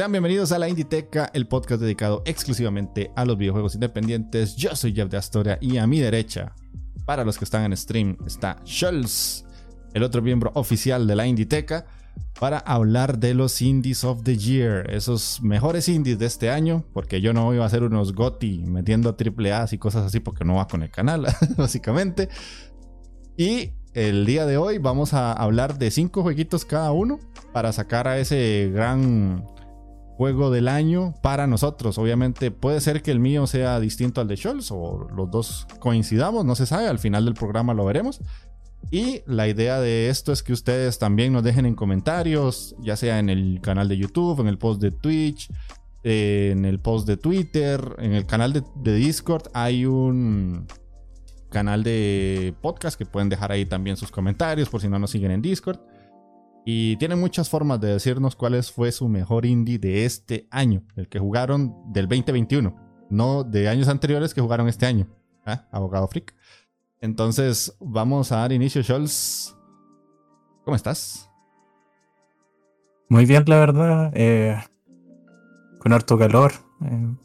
[0.00, 4.56] Sean bienvenidos a la Inditeca, el podcast dedicado exclusivamente a los videojuegos independientes.
[4.56, 6.54] Yo soy Jeff de Astoria y a mi derecha,
[7.04, 9.44] para los que están en stream, está Schultz,
[9.92, 11.84] el otro miembro oficial de la Inditeca,
[12.40, 17.20] para hablar de los Indies of the Year, esos mejores indies de este año, porque
[17.20, 20.54] yo no iba a hacer unos GOTI metiendo triple A y cosas así porque no
[20.54, 21.26] va con el canal,
[21.58, 22.30] básicamente.
[23.36, 27.20] Y el día de hoy vamos a hablar de cinco jueguitos cada uno
[27.52, 29.44] para sacar a ese gran
[30.20, 31.96] juego del año para nosotros.
[31.96, 36.44] Obviamente puede ser que el mío sea distinto al de Scholz o los dos coincidamos,
[36.44, 38.20] no se sabe, al final del programa lo veremos.
[38.90, 43.18] Y la idea de esto es que ustedes también nos dejen en comentarios, ya sea
[43.18, 45.50] en el canal de YouTube, en el post de Twitch,
[46.02, 50.66] en el post de Twitter, en el canal de, de Discord hay un
[51.48, 55.30] canal de podcast que pueden dejar ahí también sus comentarios por si no nos siguen
[55.30, 55.80] en Discord.
[56.72, 61.08] Y tienen muchas formas de decirnos cuál fue su mejor indie de este año, el
[61.08, 62.76] que jugaron del 2021,
[63.10, 65.08] no de años anteriores que jugaron este año.
[65.44, 65.66] ¿Ah?
[65.72, 66.32] Abogado Freak.
[67.00, 69.56] Entonces, vamos a dar inicio, Scholz.
[70.64, 71.28] ¿Cómo estás?
[73.08, 74.12] Muy bien, la verdad.
[74.14, 74.56] Eh,
[75.80, 76.52] con harto calor.
[76.84, 77.16] Eh,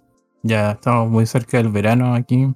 [0.41, 2.51] ya estamos muy cerca del verano aquí.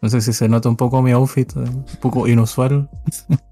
[0.00, 2.88] No sé si se nota un poco mi outfit, eh, un poco inusual.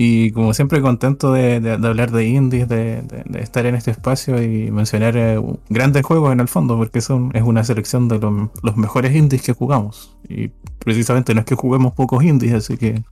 [0.00, 3.02] Y como siempre contento de, hablar de indies, de,
[3.40, 7.64] estar en este espacio y mencionar eh, grandes juegos en el fondo, porque es una
[7.64, 10.16] selección de los mejores indies que jugamos.
[10.28, 13.02] Y precisamente no es que juguemos pocos indies, así que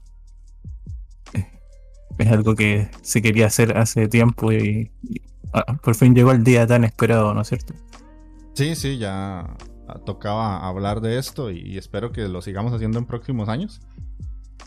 [1.33, 1.47] eh,
[2.17, 4.89] es algo que se quería hacer hace tiempo y,
[5.51, 7.73] ah, por fin llegó el día tan esperado, ¿no es cierto?
[8.53, 9.57] Sí, sí, ya
[10.05, 13.81] tocaba hablar de esto y espero que lo sigamos haciendo en próximos años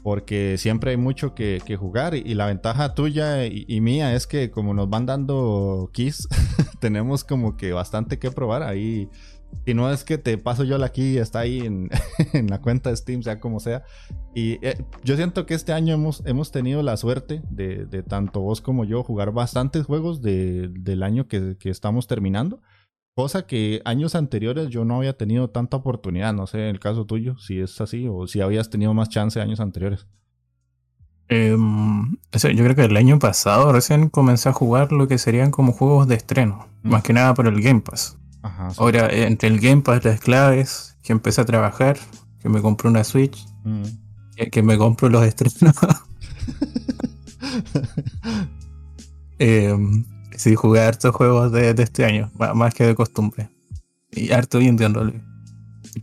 [0.02, 4.74] porque siempre hay mucho que, jugar y, la ventaja tuya y, mía es que como
[4.74, 6.28] nos van dando keys,
[6.80, 9.08] tenemos como que bastante que probar ahí.
[9.66, 11.90] Y no es que te paso yo la key, está ahí en,
[12.48, 13.82] la cuenta de Steam, sea como sea.
[14.34, 18.60] Y eh, yo siento que este año hemos, hemos tenido la suerte de, tanto vos
[18.60, 22.60] como yo jugar bastantes juegos del año que, que estamos terminando.
[23.20, 26.32] Cosa que años anteriores yo no había tenido tanta oportunidad.
[26.32, 29.38] No sé, en el caso tuyo, si es así o si habías tenido más chance
[29.38, 30.06] años anteriores.
[31.28, 35.72] Em, yo creo que el año pasado recién comencé a jugar lo que serían como
[35.72, 36.66] juegos de estreno.
[36.82, 36.88] Mm.
[36.88, 38.16] Más que nada por el Game Pass.
[38.78, 41.98] Ahora, entre el Game Pass, las claves, que empecé a trabajar,
[42.40, 43.82] que me compré una Switch, mm.
[44.50, 45.76] que, me compro los estrenos.
[49.38, 49.76] eh,
[50.40, 53.50] Sí, jugué hartos juegos de, este año, más que de costumbre.
[54.10, 55.22] Y harto indie en.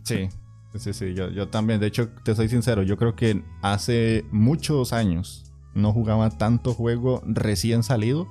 [0.04, 0.28] Sí,
[0.76, 1.80] sí, sí, yo, yo también.
[1.80, 7.20] De hecho, te soy sincero, yo creo que hace muchos años no jugaba tanto juego
[7.26, 8.28] recién salido.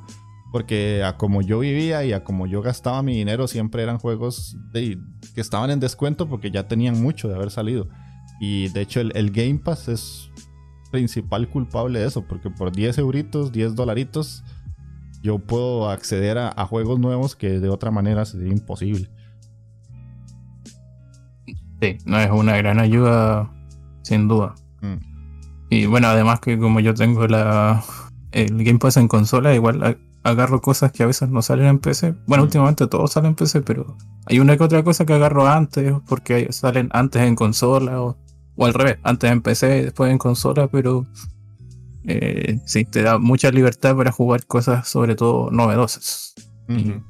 [0.54, 4.56] Porque a como yo vivía y a como yo gastaba mi dinero, siempre eran juegos
[4.72, 4.98] de,
[5.36, 7.90] que estaban en descuento porque ya tenían mucho de haber salido.
[8.40, 10.30] Y de hecho, el, el Game Pass es
[10.90, 14.46] principal culpable de eso, porque por 10 euritos, 10 dolaritos,
[15.22, 19.10] yo puedo acceder a, juegos nuevos que de otra manera sería imposible.
[21.82, 23.52] Sí, no es una gran ayuda,
[24.04, 24.56] sin duda.
[24.82, 24.98] Mm.
[25.70, 27.84] Y bueno, además que como yo tengo la
[28.32, 32.16] el Game Pass en consola, igual agarro cosas que a veces no salen en PC.
[32.26, 32.48] Bueno, mm.
[32.48, 36.52] últimamente todo sale en PC, pero hay una que otra cosa que agarro antes, porque
[36.52, 38.18] salen antes en consola o,
[38.56, 41.06] o al revés, antes en PC y después en consola, pero
[42.08, 46.34] eh, sí, te da mucha libertad para jugar cosas sobre todo novedosas.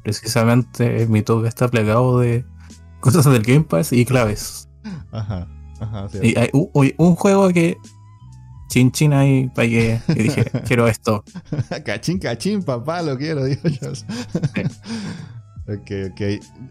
[0.04, 2.46] precisamente mi top está plegado de
[3.00, 4.68] cosas del Game Pass y claves.
[5.12, 5.48] Ajá,
[5.80, 6.08] ajá.
[6.22, 7.78] Y hay un, juego que
[8.70, 11.24] chin chin ahí para que dije, quiero esto.
[11.86, 13.92] cachín, cachín, papá, lo quiero, digo yo.
[15.68, 16.22] ok, ok.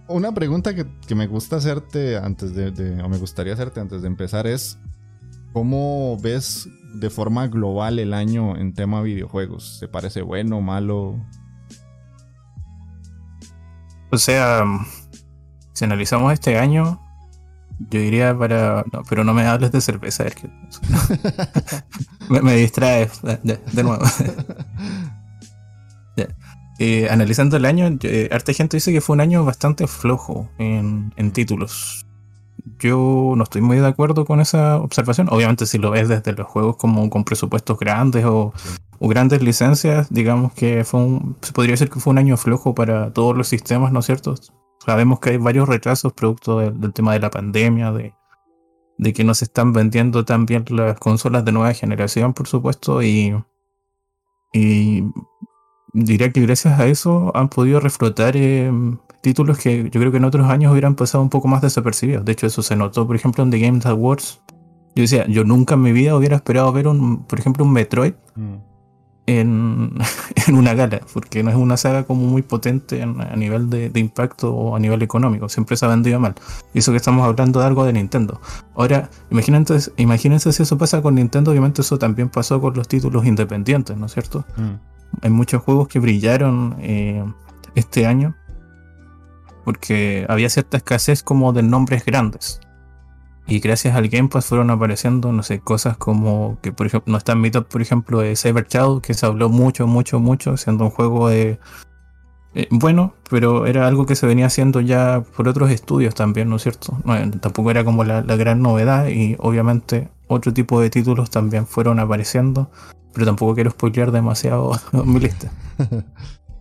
[0.09, 4.49] Una pregunta que, me gusta hacerte antes de, o me gustaría hacerte antes de empezar
[4.49, 4.81] es,
[5.53, 6.69] ¿cómo ves
[7.01, 9.79] de forma global el año en tema videojuegos?
[9.81, 11.17] ¿Te parece bueno, malo?
[14.11, 14.65] O sea,
[15.73, 17.01] si analizamos este año,
[17.79, 18.85] yo diría para.
[18.93, 20.49] No, pero no me hables de cerveza, es que.
[22.31, 23.09] me, me distrae
[23.43, 24.05] de, nuevo.
[26.79, 28.29] Eh, analizando el año, eh,
[28.71, 32.06] dice que fue un año bastante flojo en, en, títulos.
[32.79, 35.29] Yo no estoy muy de acuerdo con esa observación.
[35.31, 38.53] Obviamente, si lo ves desde los juegos como con presupuestos grandes o,
[38.99, 42.75] o grandes licencias, digamos que fue un, se podría decir que fue un año flojo
[42.75, 44.35] para todos los sistemas, ¿no es cierto?
[44.85, 48.15] Sabemos que hay varios retrasos producto del, tema de la pandemia, de,
[48.99, 53.03] de, que no se están vendiendo tan bien las consolas de nueva generación, por supuesto,
[53.03, 53.35] y,
[54.53, 55.03] y
[56.05, 58.71] diría que gracias a eso han podido reflotar eh,
[59.21, 62.25] títulos que yo creo que en otros años hubieran pasado un poco más desapercibidos.
[62.25, 64.41] De hecho, eso se notó, por ejemplo, en The Game Awards.
[64.95, 68.15] Yo decía, yo nunca en mi vida hubiera esperado ver, un, por ejemplo, un Metroid.
[68.35, 68.57] Mm
[69.27, 69.93] en,
[70.53, 74.77] una gala, porque no es una saga como muy potente a nivel de, impacto o
[74.77, 76.35] a nivel económico, siempre se ha vendido mal.
[76.73, 78.41] Y eso que estamos hablando de algo de Nintendo.
[78.75, 83.27] Ahora, imagínense, imagínense si eso pasa con Nintendo, obviamente eso también pasó con los títulos
[83.27, 84.45] independientes, ¿no es cierto?
[84.57, 84.96] Mm.
[85.23, 87.25] Hay muchos juegos que brillaron eh,
[87.75, 88.35] este año
[89.65, 92.61] porque había cierta escasez como de nombres grandes.
[93.49, 97.19] Y gracias al Game Pass fueron apareciendo, no sé, cosas como que, por ejemplo, no
[97.19, 100.85] está en mi por ejemplo, de Cyber Child, que se habló mucho, mucho, mucho, siendo
[100.85, 101.59] un juego de.
[102.55, 106.57] Eh, bueno, pero era algo que se venía haciendo ya por otros estudios también, ¿no
[106.57, 106.97] es cierto?
[107.41, 112.71] tampoco era como la, gran novedad y obviamente otro tipo de títulos también fueron apareciendo,
[113.17, 115.51] pero tampoco quiero spoilear demasiado mi lista.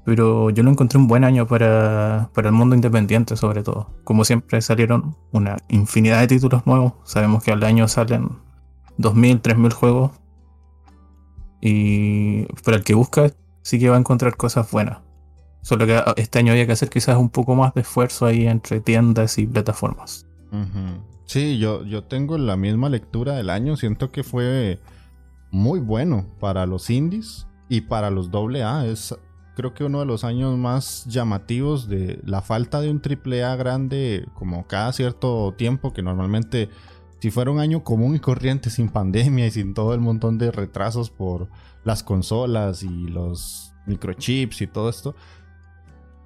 [0.05, 3.89] Pero yo lo encontré un buen año para, el mundo independiente, sobre todo.
[4.05, 6.93] Como siempre, salieron una infinidad de títulos nuevos.
[7.03, 8.29] Sabemos que al año salen
[8.99, 10.11] 2.000, 3.000 juegos.
[11.59, 13.31] Y para el que busca,
[13.61, 14.99] sí que va a encontrar cosas buenas.
[15.61, 18.79] Solo que este año había que hacer quizás un poco más de esfuerzo ahí entre
[18.79, 20.25] tiendas y plataformas.
[21.25, 23.75] Sí, yo, yo tengo la misma lectura del año.
[23.75, 24.79] Siento que fue
[25.55, 28.85] muy bueno para los indies y para los AA.
[28.87, 29.15] Es
[29.55, 34.27] creo que uno de los años más llamativos de la falta de un AAA grande
[34.33, 36.69] como cada cierto tiempo, que normalmente
[37.19, 40.51] si fuera un año común y corriente sin pandemia y sin todo el montón de
[40.51, 41.47] retrasos por
[41.85, 45.15] las consolas y los microchips y todo esto,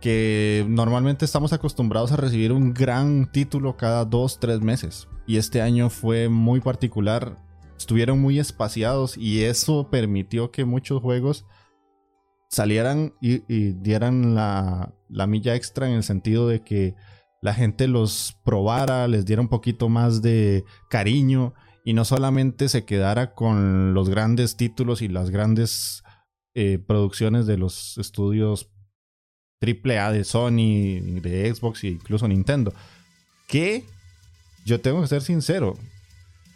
[0.01, 5.07] que normalmente estamos acostumbrados a recibir un gran título cada dos, tres meses.
[5.27, 7.37] Y este año fue muy particular,
[7.79, 11.45] estuvieron muy espaciados y eso permitió que muchos juegos
[12.49, 13.39] salieran y,
[13.73, 14.93] dieran la,
[15.27, 16.95] milla extra en el sentido de que
[17.41, 21.53] la gente los probara, les diera un poquito más de cariño
[21.85, 26.03] y no solamente se quedara con los grandes títulos y las grandes
[26.55, 28.69] eh, producciones de los estudios
[29.61, 32.73] AAA de Sony, de Xbox e incluso Nintendo.
[33.47, 33.85] Que
[34.65, 35.75] yo tengo que ser sincero,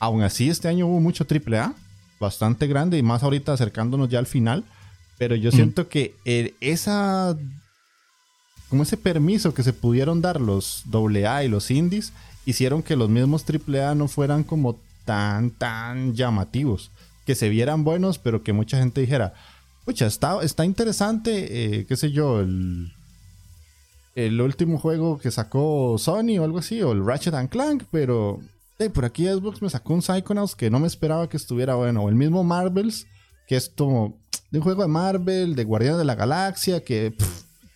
[0.03, 1.73] aún así este año hubo mucho AAA,
[2.19, 4.63] bastante grande y más ahorita acercándonos ya al final.
[5.17, 6.15] Pero yo siento que
[6.59, 7.37] esa.
[8.67, 12.11] Como ese permiso que se pudieron dar los AA y los indies,
[12.45, 16.89] hicieron que los mismos AAA no fueran como tan, tan llamativos.
[17.25, 19.33] Que se vieran buenos, pero que mucha gente dijera,
[19.85, 22.91] pucha, está, está interesante, eh, qué sé yo, el,
[24.15, 28.41] el último juego que sacó Sony o algo así, o el Ratchet and Clank, pero
[28.93, 32.09] por aquí Xbox me sacó un Psychonauts que no me esperaba que estuviera bueno, o
[32.09, 33.07] el mismo Marvels,
[33.47, 34.17] que es como
[34.51, 37.15] de un juego de Marvel, de Guardianes de la Galaxia, que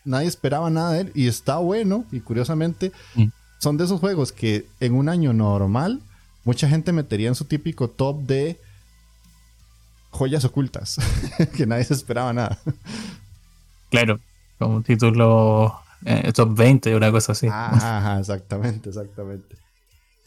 [0.06, 2.06] nadie esperaba nada de él y está bueno.
[2.12, 3.26] Y curiosamente, mm.
[3.60, 6.02] son de esos juegos que en un año normal,
[6.44, 8.60] mucha gente metería en su típico top de
[10.12, 10.98] joyas ocultas,
[11.56, 12.58] que nadie se esperaba nada.
[13.90, 14.20] Claro,
[14.58, 17.48] como título eh, top 20, una cosa así.
[17.48, 19.56] Ajá, exactamente, exactamente.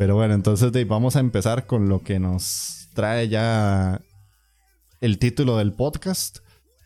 [0.01, 4.01] Pero bueno, entonces vamos a empezar con lo que nos trae ya
[5.03, 6.39] el título del podcast.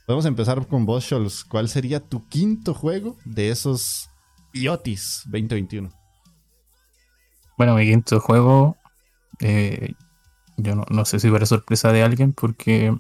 [0.09, 1.45] A empezar con vos, Scholz.
[1.45, 4.11] ¿Cuál sería tu quinto juego de esos
[4.53, 5.91] IOTIS 2021?
[7.57, 8.77] Bueno, mi quinto juego,
[9.39, 9.93] eh,
[10.57, 12.99] yo no, sé si para sorpresa de alguien, porque me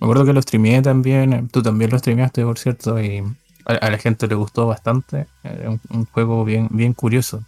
[0.00, 3.22] acuerdo que lo streameé también, tú también lo streameaste, por cierto, y
[3.66, 5.26] a, la gente le gustó bastante.
[5.42, 7.44] Era un, juego bien, bien curioso.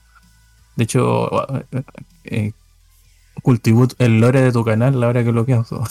[0.78, 1.28] De hecho,
[2.22, 2.52] eh,
[3.42, 5.82] cultivo el lore de tu canal, la hora que lo pienso.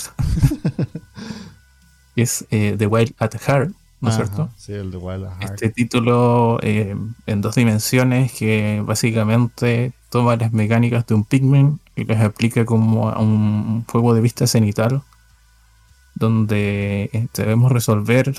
[2.16, 4.50] es eh, The Wild at Heart, ¿no es cierto?
[4.56, 5.52] Sí, el The Wild at Heart.
[5.52, 12.06] Este título eh, en dos dimensiones que básicamente toma las mecánicas de un Pikmin y
[12.06, 15.02] las aplica como a un juego de vista cenital,
[16.16, 18.34] donde eh, debemos resolver,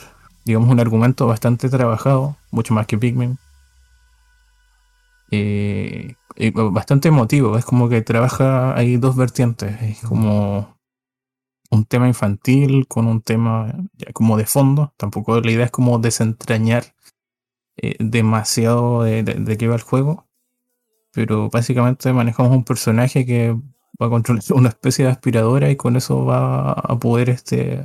[0.46, 3.36] digamos, un argumento bastante trabajado, mucho más que Pikmin.
[5.30, 6.14] Eh,
[6.54, 7.58] bastante emotivo.
[7.58, 9.80] Es como que trabaja hay dos vertientes.
[9.82, 10.78] Es como
[11.70, 14.94] un tema infantil con un tema ya como de fondo.
[14.96, 16.94] Tampoco la idea es como desentrañar
[17.76, 20.26] eh, demasiado de, de, qué va el juego.
[21.12, 23.52] Pero básicamente manejamos un personaje que
[24.00, 27.84] va a controlar una especie de aspiradora y con eso va a poder este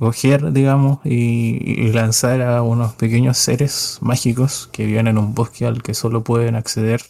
[0.00, 5.82] coger, digamos, y, lanzar a unos pequeños seres mágicos que viven en un bosque al
[5.82, 7.02] que solo pueden acceder,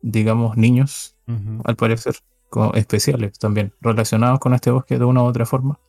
[0.00, 1.16] digamos, niños,
[1.64, 2.14] al parecer,
[2.74, 5.80] especiales también, relacionados con este bosque de una u otra forma.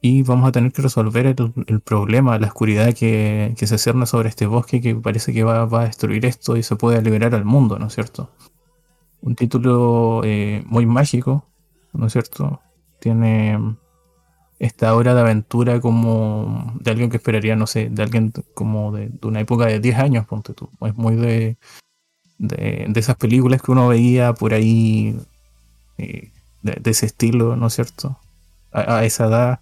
[0.00, 4.46] Y vamos a tener que resolver el, problema, la oscuridad que, se cierne sobre este
[4.46, 7.88] bosque que parece que va, a destruir esto y se puede liberar al mundo, ¿no
[7.88, 8.30] es cierto?
[9.20, 11.44] Un título eh, muy mágico,
[11.92, 12.62] ¿no es cierto?
[12.98, 13.58] Tiene
[14.60, 19.10] esta hora de aventura como de alguien que esperaría, no sé, de alguien como de,
[19.22, 20.68] una época de 10 años, ponte tú.
[20.82, 21.56] Es muy de,
[22.38, 25.18] de, esas películas que uno veía por ahí,
[25.96, 26.30] eh,
[26.62, 28.18] de, ese estilo, ¿no es cierto?
[28.70, 29.60] A, esa edad.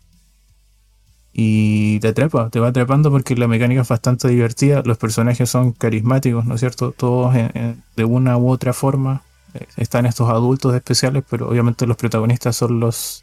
[1.32, 5.70] Y te atrapa, te va atrapando porque la mecánica es bastante divertida, los personajes son
[5.70, 6.90] carismáticos, ¿no es cierto?
[6.90, 9.22] Todos de una u otra forma.
[9.54, 13.22] Eh, están estos adultos especiales, pero obviamente los protagonistas son los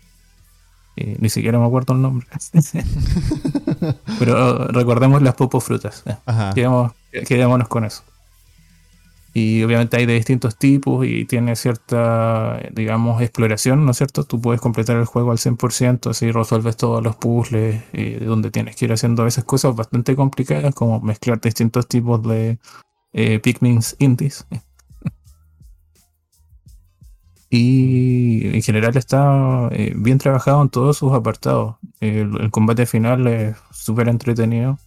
[0.96, 2.28] eh, ni siquiera me acuerdo el nombre.
[4.20, 6.02] Pero recordemos las popofrutas.
[6.02, 6.94] frutas
[7.28, 8.04] quedémonos con eso.
[9.38, 14.24] Y obviamente hay de distintos tipos y tiene cierta, digamos, exploración, ¿no es cierto?
[14.24, 18.78] Tú puedes completar el juego al 100%, así resuelves todos los puzzles, eh, donde tienes
[18.78, 22.60] que ir haciendo a veces cosas bastante complicadas, como mezclar distintos tipos de
[23.12, 24.46] eh, Pikmin's indies.
[27.58, 31.78] Y en general está eh, bien trabajado en todos sus apartados.
[32.02, 34.78] El, combate final es súper entretenido,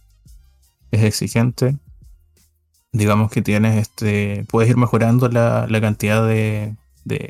[0.91, 1.77] es exigente.
[2.91, 4.45] Digamos que tienes este.
[4.51, 6.75] Puedes ir mejorando la, cantidad de,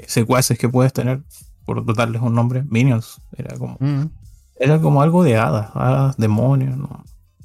[0.08, 1.22] secuaces que puedes tener,
[1.64, 2.66] por darles un nombre.
[2.70, 3.22] Minions.
[3.38, 3.78] Era como.
[3.80, 4.10] Mm.
[4.60, 6.78] Era como algo de hadas, hadas, demonios.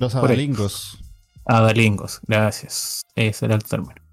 [0.01, 0.99] Los adalingos.
[1.45, 3.03] Adalingos, gracias.
[3.15, 4.04] Ese era el término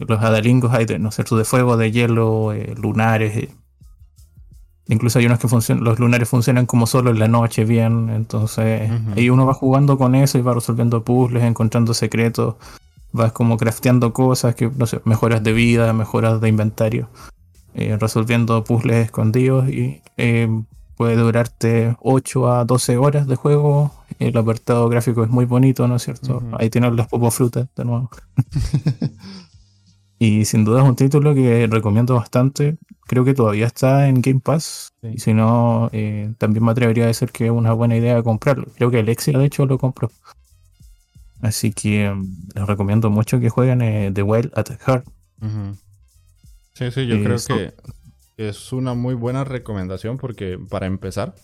[0.00, 3.36] los adalingos hay de, ¿no de fuego, de hielo, eh, lunares.
[3.36, 3.48] Eh.
[4.88, 8.10] Incluso hay unos que funcionan, los lunares funcionan como solo en la noche, bien.
[8.10, 12.56] Entonces, ahí uno va jugando con eso y va resolviendo puzzles, encontrando secretos,
[13.12, 17.08] vas como crafteando cosas, que no sé, mejoras de vida, mejoras de inventario,
[17.74, 20.02] eh, resolviendo puzzles escondidos y
[20.96, 23.92] puede durarte 8 a 12 horas de juego.
[24.18, 26.42] El apartado gráfico es muy bonito, ¿no es cierto?
[26.58, 28.10] Ahí tienen las frutas de nuevo.
[30.24, 32.78] Y sin duda es un título que recomiendo bastante.
[33.06, 34.94] Creo que todavía está en Game Pass.
[35.02, 38.68] Y si no, eh, también me atrevería a decir que es una buena idea comprarlo.
[38.74, 40.10] Creo que Alexia, de hecho, lo compró.
[41.42, 45.04] Así que mm, les recomiendo mucho que jueguen eh, The Wild at Heart.
[46.72, 47.74] Sí, sí, yo creo que
[48.38, 51.34] es una muy buena recomendación porque para empezar,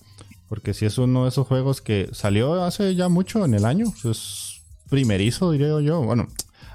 [0.49, 3.93] porque si es uno de esos juegos que salió hace ya mucho en el año,
[4.05, 6.03] es primerizo, diría yo.
[6.03, 6.29] Bueno,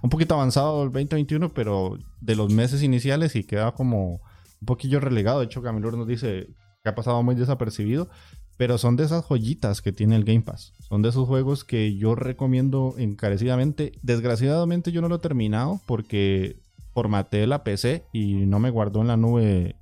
[0.06, 4.22] un poquito avanzado el 2021, pero de los meses iniciales y queda como
[4.62, 5.40] un poquillo relegado.
[5.40, 6.50] De hecho, Camilo nos dice
[6.84, 8.08] que ha pasado muy desapercibido,
[8.56, 10.74] pero son de esas joyitas que tiene el Game Pass.
[10.80, 13.94] Son de esos juegos que yo recomiendo encarecidamente.
[14.04, 16.62] Desgraciadamente yo no lo he terminado porque
[16.94, 19.76] formateé la PC y no me guardó en la nube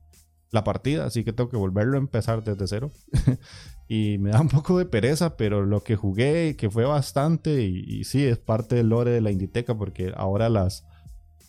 [0.51, 2.91] la partida, así que tengo que volverlo a empezar desde cero.
[3.87, 8.03] y me da un poco de pereza, pero lo que jugué, que fue bastante, y,
[8.03, 10.85] sí, es parte del lore de la Inditeca, porque ahora las,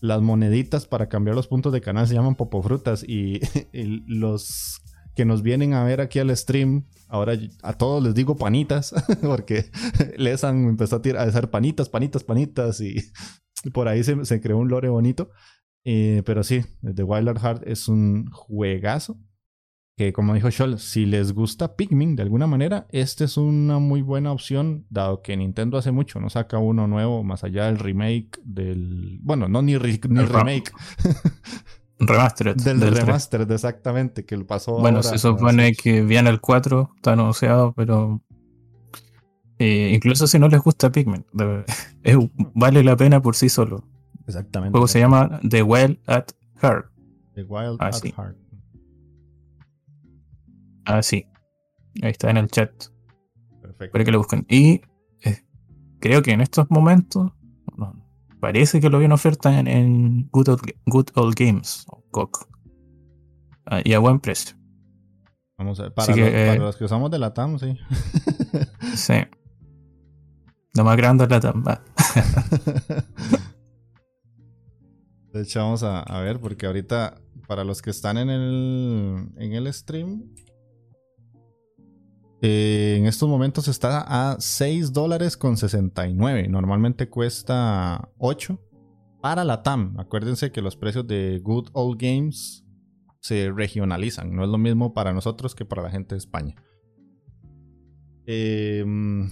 [0.01, 3.41] las moneditas para cambiar los puntos de canal se llaman popofrutas, y,
[4.07, 4.81] los
[5.15, 9.71] que nos vienen a ver aquí al stream, ahora a todos les digo panitas, porque
[10.17, 12.97] les han empezado a, a hacer panitas, panitas, panitas, y
[13.73, 15.31] por ahí se, se creó un lore bonito.
[15.87, 19.19] Eh, pero sí, The Wild Heart es un juegazo
[19.97, 24.03] que como dijo Scholl, si les gusta Pikmin de alguna manera, esta es una muy
[24.03, 28.41] buena opción, dado que Nintendo hace mucho no saca uno nuevo, más allá del remake
[28.45, 29.21] del...
[29.23, 30.73] Bueno, no ni, remake.
[32.01, 32.57] Remastered.
[32.57, 34.79] del, remastered, exactamente, que lo pasó.
[34.81, 38.21] Bueno, se supone que viene el 4, está anunciado, pero...
[39.61, 41.25] Eh, incluso si no les gusta Pikmin,
[42.55, 43.85] vale la pena por sí solo.
[44.27, 44.71] Exactamente.
[44.71, 46.87] El juego se llama The Wild at Heart.
[47.35, 48.44] The Wild at Heart.
[50.87, 51.27] Ah, sí.
[52.03, 52.71] Ahí está en el chat.
[53.63, 53.93] Perfecto.
[53.93, 54.47] Para que lo busquen.
[54.49, 54.83] Y
[55.23, 55.45] eh,
[56.01, 57.33] creo que en estos momentos
[58.41, 60.49] parece que lo vi en oferta en, Good,
[61.15, 62.47] Old, Games o GOG.
[63.67, 64.55] Ah, y a buen precio.
[65.57, 65.95] Vamos a ver.
[65.95, 67.79] Para, los, que, los, que usamos de la TAM, sí.
[68.95, 69.15] sí.
[70.75, 71.65] Lo más grande es la TAM.
[75.33, 79.73] De hecho, vamos a, ver, porque ahorita, para los que están en el, en el
[79.73, 80.35] stream,
[82.47, 86.47] eh, en estos momentos está a 6 dólares con 69.
[86.49, 88.61] Normalmente cuesta 8
[89.23, 89.99] para la TAM.
[89.99, 92.63] Acuérdense que los precios de Good Old Games
[93.21, 94.37] se regionalizan.
[94.37, 96.55] No es lo mismo para nosotros que para la gente de España.
[98.27, 99.31] Em,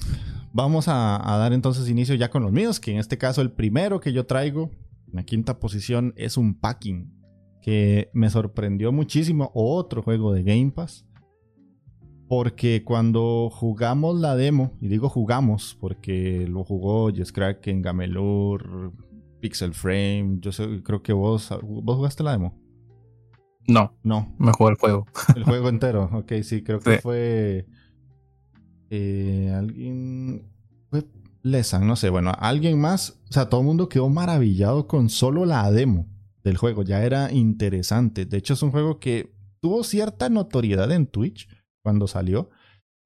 [0.54, 4.00] vamos a, dar entonces inicio ya con los míos, que en este caso el primero
[4.00, 4.70] que yo traigo,
[5.08, 7.12] en la quinta posición, es un packing
[7.60, 9.50] que me sorprendió muchísimo.
[9.52, 11.04] Otro juego de Game Pass.
[12.32, 18.90] Porque cuando jugamos la demo, y digo jugamos porque lo jugó Jess Kraken, Gamelur,
[19.38, 20.50] Pixel Frame, yo
[20.82, 22.58] creo que vos, ¿vos jugaste la demo?
[23.68, 23.98] No.
[24.02, 24.34] No.
[24.38, 25.06] Me jugó el juego.
[25.36, 27.66] El juego entero, ok, sí, creo que fue
[28.88, 30.50] eh, alguien.
[31.42, 33.20] Lesan, no sé, bueno, alguien más.
[33.28, 36.06] O sea, todo el mundo quedó maravillado con solo la demo
[36.42, 36.82] del juego.
[36.82, 38.24] Ya era interesante.
[38.24, 41.46] De hecho, es un juego que tuvo cierta notoriedad en Twitch
[41.82, 42.50] cuando salió.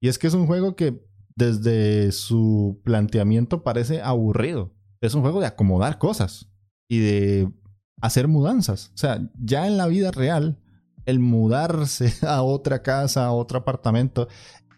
[0.00, 1.04] Y es que es un juego que
[1.34, 4.72] desde su planteamiento parece aburrido.
[5.00, 6.48] Es un juego de acomodar cosas
[6.88, 7.52] y de
[8.00, 8.90] hacer mudanzas.
[8.94, 10.58] O sea, ya en la vida real,
[11.04, 14.28] el mudarse a otra casa, a otro apartamento,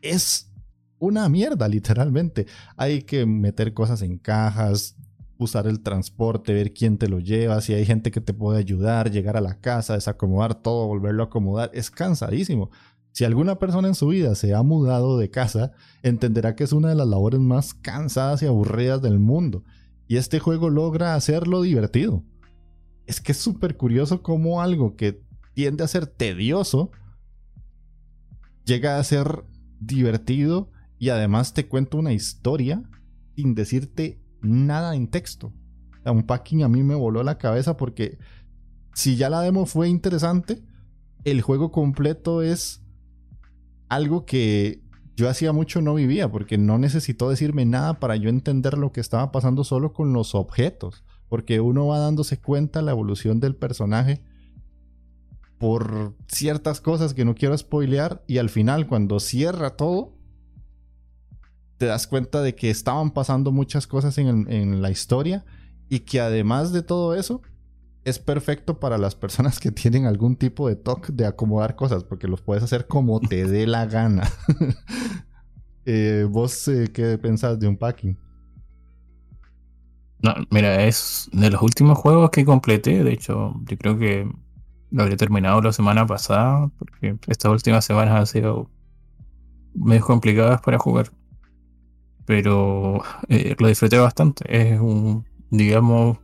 [0.02, 0.52] es
[0.98, 2.46] una mierda, literalmente.
[2.76, 4.96] Hay que meter cosas en cajas,
[5.38, 9.10] usar el transporte, ver quién te lo lleva, si hay gente que te puede ayudar,
[9.10, 11.70] llegar a la casa, desacomodar todo, volverlo a acomodar.
[11.72, 12.70] Es cansadísimo.
[13.18, 15.72] Si alguna persona en su vida se ha mudado de casa,
[16.04, 19.64] entenderá que es una de las labores más cansadas y aburridas del mundo.
[20.06, 22.22] Y este juego logra hacerlo divertido.
[23.06, 25.20] Es que es súper curioso cómo algo que
[25.52, 26.92] tiende a ser tedioso
[28.64, 29.42] llega a ser
[29.80, 32.88] divertido y además te cuento una historia
[33.34, 35.52] sin decirte nada en texto.
[36.04, 38.16] un packing a mí me voló la cabeza porque
[38.94, 40.62] si ya la demo fue interesante,
[41.24, 42.84] el juego completo es
[43.88, 44.82] algo que
[45.16, 49.00] yo hacía mucho no vivía porque no necesitó decirme nada para yo entender lo que
[49.00, 51.04] estaba pasando solo con los objetos.
[51.28, 54.22] Porque uno va dándose cuenta la evolución del personaje
[55.58, 60.14] por ciertas cosas que no quiero spoilear y al final cuando cierra todo
[61.78, 65.44] te das cuenta de que estaban pasando muchas cosas en, la historia
[65.88, 67.40] y que además de todo eso,
[68.08, 72.28] es perfecto para las personas que tienen algún tipo de toque de acomodar cosas, porque
[72.28, 74.28] los puedes hacer como te dé la gana.
[75.90, 78.14] Eh, ¿Vos eh, qué pensás de un packing?
[80.22, 83.02] No, mira, es de los últimos juegos que completé.
[83.02, 84.30] De hecho, yo creo que
[84.90, 88.70] lo habría terminado la semana pasada, porque estas últimas semanas han sido
[89.72, 91.10] medio complicadas para jugar
[92.28, 94.44] pero eh, lo disfruté bastante.
[94.50, 96.18] Es un, digamos,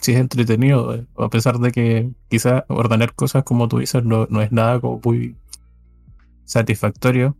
[0.00, 4.26] sí es entretenido, eh, a pesar de que quizás ordenar cosas como tú dices no,
[4.40, 5.36] es nada como muy
[6.44, 7.36] satisfactorio.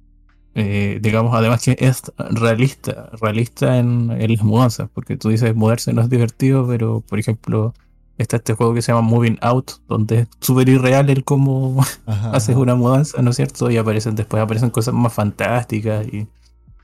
[0.56, 6.00] Eh, digamos, además que es realista, realista en, las mudanzas, porque tú dices mudarse no
[6.00, 7.74] es divertido, pero por ejemplo,
[8.18, 12.54] está este juego que se llama Moving Out, donde es súper irreal el cómo haces
[12.56, 13.68] una mudanza, ¿no es cierto?
[13.70, 16.28] Y aparecen después aparecen cosas más fantásticas y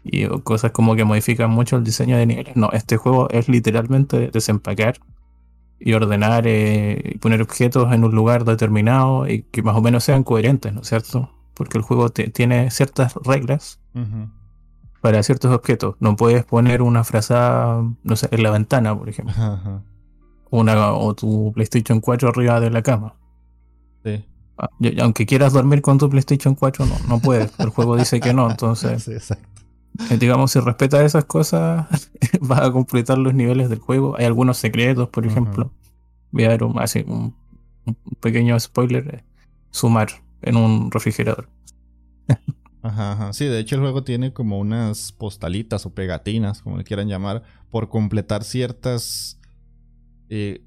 [0.02, 2.56] y cosas como que modifican mucho el diseño de niveles.
[2.56, 4.98] No, este juego es literalmente desempacar
[5.80, 10.04] y ordenar eh, y poner objetos en un lugar determinado y que más o menos
[10.04, 11.30] sean coherentes, ¿no es cierto?
[11.54, 13.80] Porque el juego tiene ciertas reglas
[15.00, 15.96] para ciertos objetos.
[15.98, 19.34] No puedes poner una frazada, no sé, en la ventana, por ejemplo.
[20.50, 23.14] Una, o tu PlayStation 4 arriba de la cama.
[24.04, 24.24] Sí.
[24.58, 24.68] Ah,
[25.00, 27.52] aunque quieras dormir con tu PlayStation 4, no, no puedes.
[27.58, 29.02] El juego dice que no, entonces.
[29.04, 29.59] Sí, exacto.
[30.18, 32.10] Digamos, si respeta esas cosas,
[32.40, 34.16] vas a completar los niveles del juego.
[34.18, 35.72] Hay algunos secretos, por ejemplo.
[36.30, 37.34] Voy a dar un, así, un,
[38.20, 39.14] pequeño spoiler.
[39.14, 39.24] Eh,
[39.70, 40.08] sumar
[40.42, 41.48] en un refrigerador.
[42.82, 43.32] Ajá, ajá.
[43.32, 47.42] Sí, de hecho el juego tiene como unas postalitas o pegatinas, como le quieran llamar,
[47.70, 49.38] por completar ciertas
[50.28, 50.64] eh,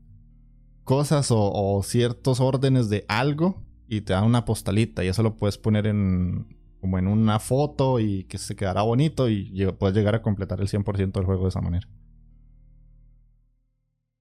[0.84, 5.36] cosas o, o, ciertos órdenes de algo y te da una postalita y eso lo
[5.36, 6.46] puedes poner en,
[6.84, 10.68] como en una foto y que se quedará bonito y puedes llegar a completar el
[10.68, 11.88] 100% del juego de esa manera.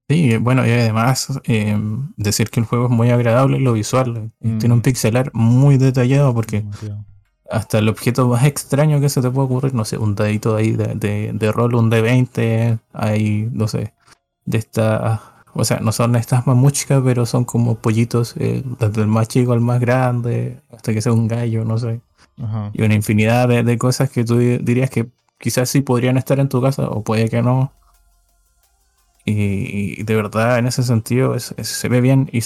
[0.08, 1.76] Sí, bueno, y además eh,
[2.16, 4.30] decir que el juego es muy agradable en lo visual.
[4.40, 4.82] Eh, tiene un mm.
[4.82, 6.64] pixelar muy detallado porque
[7.50, 10.70] hasta el objeto más extraño que se te puede ocurrir, no sé, un dadito ahí
[10.70, 13.92] de, de, rol, un D20, hay, no sé,
[14.44, 15.20] de estas,
[15.52, 19.52] o sea, no son estas mamuchicas, pero son como pollitos, eh, desde el más chico
[19.52, 22.00] al más grande, hasta que sea un gallo, no sé.
[22.72, 26.60] Y una infinidad de, cosas que tú dirías que quizás sí podrían estar en tu
[26.60, 27.72] casa o puede que no.
[29.24, 32.28] Y, de verdad, en ese sentido, se ve bien.
[32.32, 32.40] Y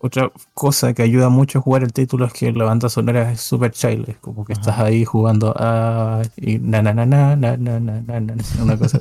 [0.00, 3.40] otra cosa que ayuda mucho a jugar el título es que la banda sonora es
[3.40, 4.16] super child.
[4.20, 6.22] como que estás ahí jugando a.
[6.36, 9.00] Y na na na na na na na na una cosa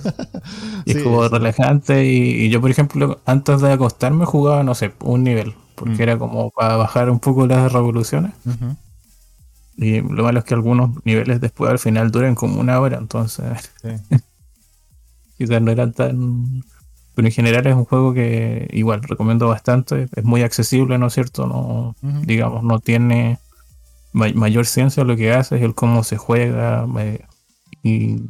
[0.85, 2.05] y es como relajante.
[2.05, 5.53] Y, yo, por ejemplo, antes de acostarme jugaba, no sé, un nivel.
[5.75, 6.01] Porque mm.
[6.01, 8.31] era como para bajar un poco las revoluciones.
[9.77, 13.71] Y lo malo es que algunos niveles después al final duran como una hora, entonces.
[15.37, 16.63] quizás no eran tan
[17.17, 20.07] pero en general es un juego que igual recomiendo bastante.
[20.15, 21.47] Es muy accesible, ¿no es cierto?
[21.47, 23.39] No, digamos, no tiene
[24.13, 26.85] mayor ciencia lo que hace, es el cómo se juega.
[27.81, 28.21] y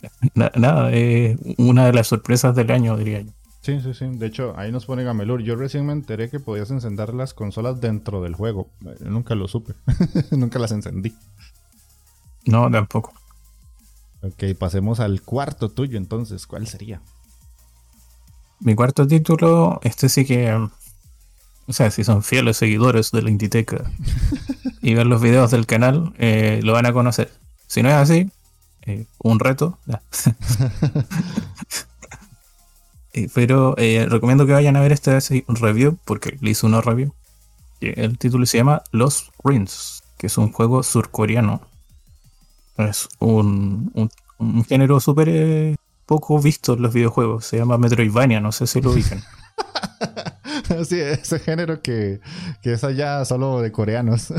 [0.34, 3.32] nada, es una de las sorpresas del año, diría yo.
[3.64, 4.04] Sí, sí, sí.
[4.06, 5.42] De hecho, ahí nos pone Gamelur.
[5.42, 8.68] Yo recién me enteré que podías encender las consolas dentro del juego.
[9.00, 9.72] nunca lo supe.
[10.32, 11.14] nunca las encendí.
[12.44, 13.14] No, tampoco.
[14.20, 16.46] Ok, pasemos al cuarto tuyo entonces.
[16.46, 17.00] ¿Cuál sería?
[18.60, 20.52] Mi cuarto título, este sí que.
[21.66, 23.90] O sea, si son fieles seguidores de la Inditeca
[24.82, 27.32] y ven los videos del canal, eh, lo van a conocer.
[27.66, 28.30] Si no es así,
[28.82, 29.78] eh, un reto.
[33.14, 37.12] Eh, pero recomiendo que vayan a ver este review, porque le hice una review.
[37.80, 41.60] El título se llama Los Rings, que es un juego surcoreano.
[42.76, 43.90] Es un,
[44.38, 47.46] un género súper poco visto en los videojuegos.
[47.46, 49.22] Se llama Metroidvania, no sé si lo ubican.
[50.84, 52.20] sí, ese género que,
[52.62, 54.32] es allá solo de coreanos.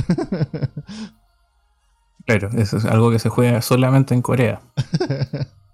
[2.25, 4.61] claro, eso es algo que se juega solamente en Corea.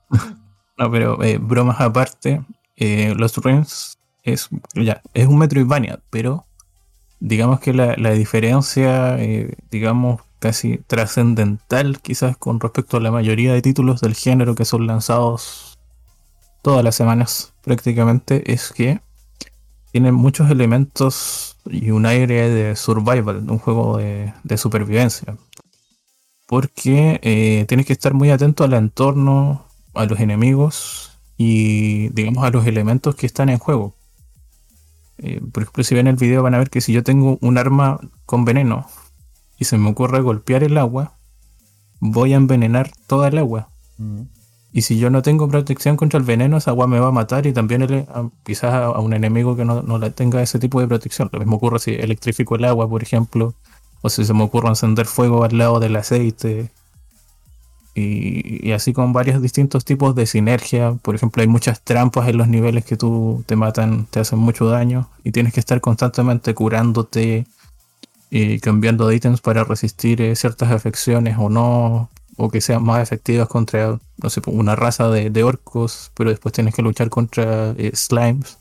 [0.78, 2.44] no, pero eh, bromas aparte,
[2.76, 6.46] eh, Lost Rings es, ya, es un Metroidvania, pero
[7.20, 13.62] digamos que la, diferencia, eh, digamos, casi trascendental quizás con respecto a la mayoría de
[13.62, 15.78] títulos del género que son lanzados
[16.64, 19.02] todas las semanas prácticamente es que
[19.92, 25.38] tiene muchos elementos y un aire de survival, un juego de, supervivencia.
[26.48, 31.11] Porque eh, tienes que estar muy atento al entorno, a los enemigos
[31.44, 33.96] y digamos a los elementos que están en juego.
[35.18, 37.58] Eh, por ejemplo, si ven el video van a ver que si yo tengo un
[37.58, 38.86] arma con veneno
[39.58, 41.18] y se me ocurre golpear el agua,
[42.00, 43.70] voy a envenenar toda el agua.
[43.98, 44.22] Mm.
[44.72, 47.48] Y si yo no tengo protección contra el veneno, esa agua me va a matar
[47.48, 48.06] y también
[48.44, 51.28] quizás a, un enemigo que no, no tenga ese tipo de protección.
[51.34, 53.56] Lo mismo ocurre si electrifico el agua, por ejemplo,
[54.04, 56.70] o si se me ocurre encender fuego al lado del aceite.
[57.94, 60.94] Y, así con varios distintos tipos de sinergia.
[61.02, 64.66] Por ejemplo, hay muchas trampas en los niveles que tú te matan, te hacen mucho
[64.66, 67.46] daño y tienes que estar constantemente curándote
[68.30, 73.04] y cambiando de ítems para resistir eh, ciertas afecciones o no o que sean más
[73.04, 77.92] efectivas contra, no sé, una raza de, orcos, pero después tienes que luchar contra eh,
[77.94, 78.58] slimes.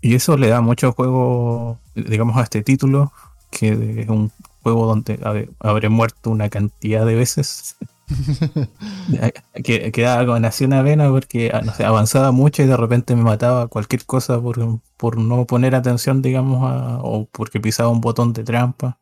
[0.00, 3.12] Y eso le da mucho juego, digamos, a este título,
[3.50, 4.30] que es un
[4.62, 7.76] juego donde habré muerto una cantidad de veces.
[9.64, 13.14] que, quedaba con así una vena porque ah, no sé, avanzaba mucho y de repente
[13.14, 14.58] me mataba cualquier cosa por,
[14.96, 16.60] por no poner atención, digamos,
[17.02, 18.98] o porque pisaba un botón de trampa.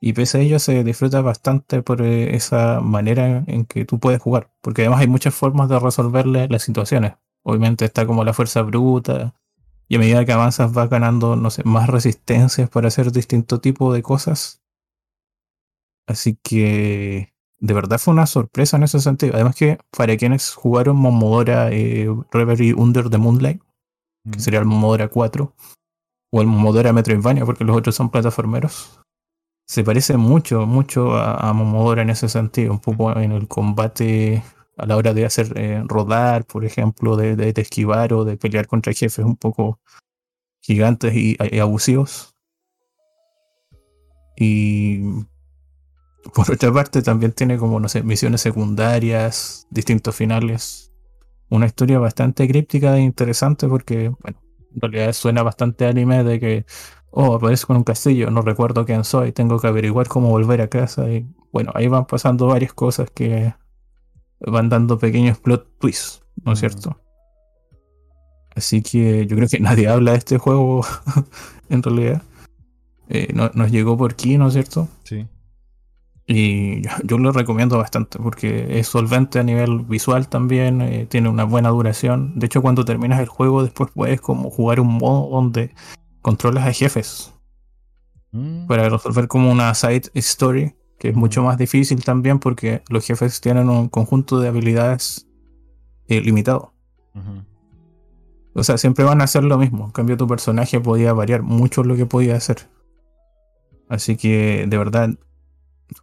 [0.00, 4.20] Y pese a ello se disfruta bastante por eh, esa manera en que tú puedes
[4.20, 4.50] jugar.
[4.62, 7.14] Porque además hay muchas formas de resolverle las situaciones.
[7.42, 9.34] Obviamente está como la fuerza bruta.
[9.88, 13.92] Y a medida que avanzas vas ganando, no sé, más resistencias para hacer distinto tipo
[13.92, 14.59] de cosas.
[16.06, 19.34] Así que de verdad fue una sorpresa en ese sentido.
[19.34, 23.62] Además que para quienes jugaron Momodora eh, Reverie Under the Moonlight,
[24.30, 25.54] que sería el Momodora 4,
[26.32, 29.00] o el Momodora Metroidvania, porque los otros son plataformeros,
[29.70, 34.42] se parece mucho, mucho a, Momodora en ese sentido, un poco en el combate
[34.76, 38.92] a la hora de hacer eh, rodar, por ejemplo, de, esquivar o de pelear contra
[38.92, 39.78] jefes un poco
[40.60, 42.34] gigantes y, abusivos.
[44.36, 45.02] Y
[46.34, 50.92] por otra parte también tiene como, no sé, misiones secundarias, distintos finales.
[51.48, 54.40] Una historia bastante críptica e interesante porque, bueno,
[54.74, 56.66] en realidad suena bastante anime de que
[57.10, 60.68] oh, aparezco en un castillo, no recuerdo quién soy, tengo que averiguar cómo volver a
[60.68, 61.10] casa.
[61.10, 63.54] Y bueno, ahí van pasando varias cosas que
[64.40, 66.60] van dando pequeños plot twists, ¿no es mm.
[66.60, 67.00] cierto?
[68.54, 70.84] Así que yo creo que nadie habla de este juego
[71.68, 72.22] en realidad.
[73.08, 74.88] Eh, nos llegó por aquí, ¿no es cierto?
[75.02, 75.26] Sí.
[76.30, 81.42] Y yo, lo recomiendo bastante porque es solvente a nivel visual también, eh, tiene una
[81.42, 82.38] buena duración.
[82.38, 85.74] De hecho, cuando terminas el juego, después puedes como jugar un modo donde
[86.22, 87.34] controlas a jefes
[88.30, 88.68] mm.
[88.68, 93.40] para resolver como una side story, que es mucho más difícil también porque los jefes
[93.40, 95.26] tienen un conjunto de habilidades
[96.06, 96.72] eh, limitado.
[98.54, 99.86] O sea, siempre van a hacer lo mismo.
[99.86, 102.68] En cambio, tu personaje podía variar mucho lo que podía hacer.
[103.88, 105.10] Así que, de verdad,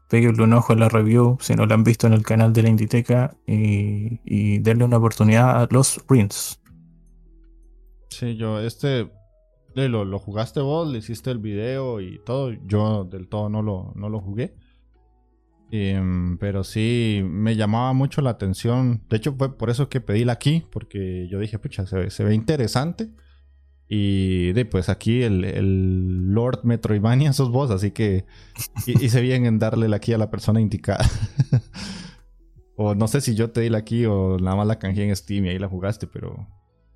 [0.09, 2.63] peguenle un ojo en la review si no la han visto en el canal de
[2.63, 6.59] la Inditeca y, y denle una oportunidad a los Rings.
[8.09, 9.11] Sí, yo, este,
[9.75, 12.51] lo, lo, jugaste vos, le hiciste el video y todo.
[12.65, 14.55] Yo del todo no lo, no lo jugué.
[15.69, 19.03] Em, pero sí, me llamaba mucho la atención.
[19.09, 22.33] De hecho, fue por eso que pedí la aquí, porque yo dije, pucha, se, ve
[22.33, 23.09] interesante.
[23.89, 28.25] Y de, pues aquí el, el, Lord Metroidvania sos vos, así que
[28.85, 31.09] hice bien en darle la aquí a la persona indicada.
[32.75, 35.15] o no sé si yo te di la aquí o nada más la canjeé en
[35.15, 36.47] Steam y ahí la jugaste, pero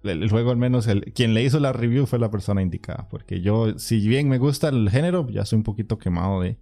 [0.03, 3.07] el, juego al menos, el, quien le hizo la review fue la persona indicada.
[3.09, 6.57] Porque yo, si bien me gusta el género, ya soy un poquito quemado de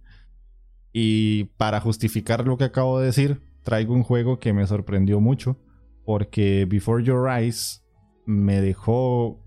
[0.92, 5.56] y para justificar lo que acabo de decir, traigo un juego que me sorprendió mucho.
[6.04, 7.84] Porque Before Your Eyes
[8.26, 9.40] me dejó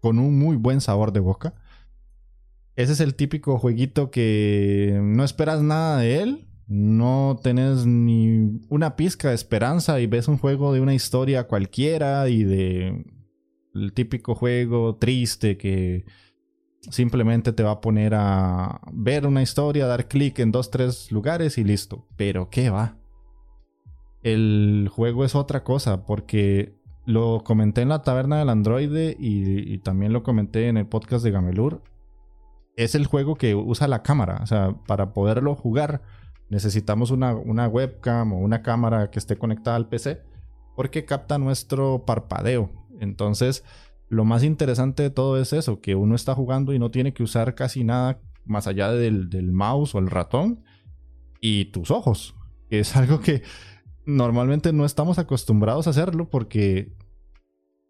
[0.00, 1.54] con un muy buen sabor de boca.
[2.76, 6.48] Ese es el típico jueguito que no esperas nada de él.
[6.66, 12.28] No tenés ni una pizca de esperanza y ves un juego de una historia cualquiera
[12.28, 13.04] y de
[13.74, 16.04] el típico juego triste que
[16.90, 21.58] Simplemente te va a poner a ver una historia, dar clic en dos, tres lugares
[21.58, 22.06] y listo.
[22.16, 22.96] Pero ¿qué va?
[24.22, 26.77] El juego es otra cosa porque
[27.08, 31.30] lo comenté en la taberna del androide y, también lo comenté en el podcast de
[31.30, 31.82] Gamelur.
[32.76, 34.40] Es el juego que usa la cámara.
[34.42, 36.02] O sea, para poderlo jugar
[36.50, 40.20] necesitamos una, una webcam o una cámara que esté conectada al PC
[40.76, 42.70] porque capta nuestro parpadeo.
[43.00, 43.64] Entonces
[44.10, 47.22] lo más interesante de todo es eso, que uno está jugando y no tiene que
[47.22, 50.62] usar casi nada más allá del, mouse o el ratón
[51.40, 52.34] y tus ojos,
[52.68, 53.42] es algo que
[54.08, 56.96] normalmente no estamos acostumbrados a hacerlo porque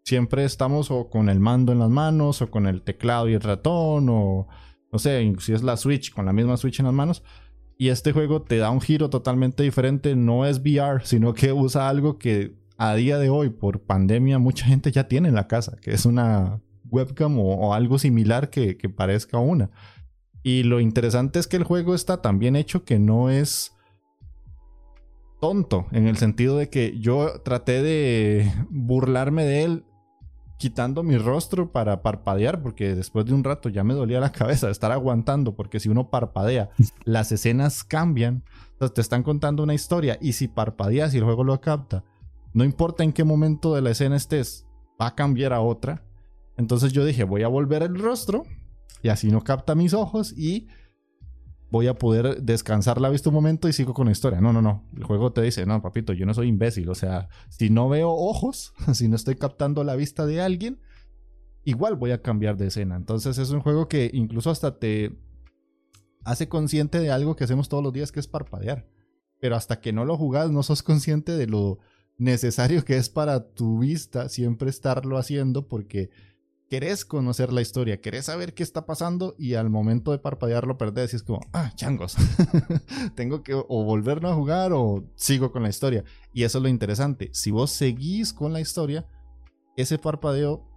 [0.03, 3.41] siempre estamos o con el mando en las manos o con el teclado y el
[3.41, 4.47] ratón o
[4.91, 7.23] no sé, si es la Switch con la misma Switch en las manos.
[7.77, 11.87] Y este juego te da un giro totalmente diferente, no es VR, sino que usa
[11.87, 15.77] algo que a día de hoy, por pandemia, mucha gente ya tiene en la casa,
[15.81, 19.69] que es una webcam o, algo similar que, parezca una.
[20.43, 23.73] Y lo interesante es que el juego está tan bien hecho que no es
[25.39, 29.85] tonto, en el sentido de que yo traté de burlarme de él
[30.57, 34.67] quitando mi rostro para parpadear, porque después de un rato ya me dolía la cabeza
[34.67, 36.69] de estar aguantando, porque si uno parpadea,
[37.05, 41.43] las escenas cambian, entonces te están contando una historia y si parpadeas y el juego
[41.43, 42.03] lo capta,
[42.53, 44.67] no importa en qué momento de la escena estés,
[45.01, 46.03] va a cambiar a otra.
[46.57, 48.43] Entonces yo dije, voy a volver el rostro
[49.01, 50.67] y así no capta mis ojos y
[51.71, 54.41] voy a poder descansar la vista un momento y sigo con la historia.
[54.41, 54.83] No, no, no.
[54.95, 56.89] El juego te dice, no, papito, yo no soy imbécil.
[56.89, 60.81] O sea, si no veo ojos, si no estoy captando la vista de alguien,
[61.63, 62.95] igual voy a cambiar de escena.
[62.95, 65.17] Entonces es un juego que incluso hasta te
[66.23, 68.87] hace consciente de algo que hacemos todos los días, que es parpadear.
[69.39, 71.79] Pero hasta que no lo jugás, no sos consciente de lo
[72.17, 76.09] necesario que es para tu vista siempre estarlo haciendo porque
[76.69, 81.13] querés conocer la historia, querés saber qué está pasando y al momento de parpadearlo perdés
[81.13, 82.15] y es como, ah, changos,
[83.15, 86.03] tengo que o volverlo a jugar o sigo con la historia.
[86.31, 89.07] Y eso es lo interesante, si vos seguís con la historia,
[89.75, 90.67] ese parpadeo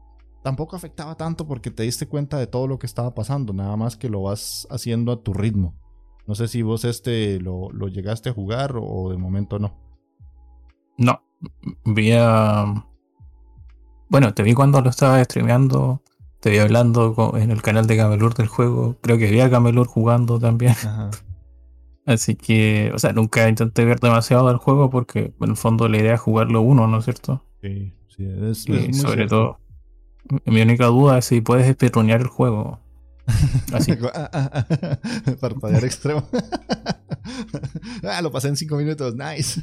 [0.42, 3.96] tampoco afectaba tanto porque te diste cuenta de todo lo que estaba pasando, nada más
[3.96, 5.78] que lo vas haciendo a tu ritmo.
[6.26, 9.78] No sé si vos este lo, lo llegaste a jugar o de momento no.
[10.96, 11.20] No,
[11.84, 12.86] vi a...
[14.12, 16.02] Bueno, te vi cuando lo estaba streameando,
[16.40, 19.86] te vi hablando en el canal de Gamelur del juego, creo que vi a Gamelur
[19.86, 20.74] jugando también.
[22.04, 25.96] Así que, o sea, nunca intenté ver demasiado del juego porque en el fondo la
[25.96, 27.42] idea es jugarlo uno, ¿no es cierto?
[27.62, 29.60] Sí, sí, es, y sobre todo,
[30.44, 32.80] mi única duda es si puedes espirronear el juego.
[33.72, 33.92] Así.
[35.40, 36.28] Parpadear extremo.
[38.02, 39.58] ah, lo pasé en cinco minutos, nice.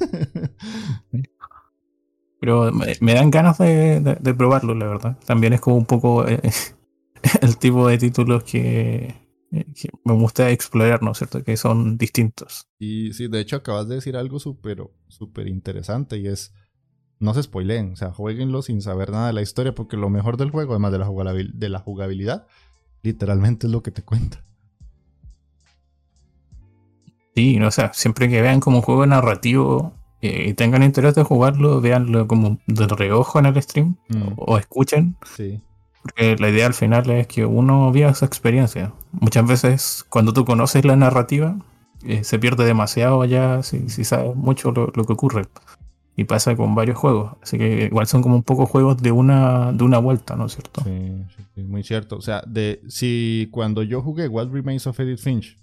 [2.40, 5.18] Pero me, dan ganas de, probarlo, la verdad.
[5.26, 6.40] También es como un poco eh,
[7.42, 9.14] el tipo de títulos que,
[9.52, 11.44] me gusta explorar, ¿no es cierto?
[11.44, 12.68] Que son distintos.
[12.78, 16.54] Y sí, de hecho acabas de decir algo súper súper interesante y es,
[17.20, 20.38] no se spoileen, o sea, jueguenlo sin saber nada de la historia porque lo mejor
[20.38, 22.48] del juego, además de la, de la jugabilidad,
[23.02, 24.44] literalmente es lo que te cuenta.
[27.36, 31.80] Sí, o sea, siempre que vean como un juego narrativo y tengan interés de jugarlo,
[31.80, 34.34] veanlo como de reojo en el stream mm.
[34.36, 35.16] o, escuchen.
[35.36, 35.62] Sí.
[36.02, 38.94] Porque la idea al final es que uno viva esa experiencia.
[39.12, 41.58] Muchas veces cuando tú conoces la narrativa,
[42.06, 45.46] eh, se pierde demasiado allá si, si sabes mucho lo, que ocurre.
[46.16, 47.38] Y pasa con varios juegos.
[47.42, 50.54] Así que igual son como un poco juegos de una, de una vuelta, ¿no es
[50.54, 50.82] cierto?
[50.84, 51.24] Sí,
[51.56, 52.18] sí, muy cierto.
[52.18, 55.58] O sea, de si cuando yo jugué What Remains of Edith Finch,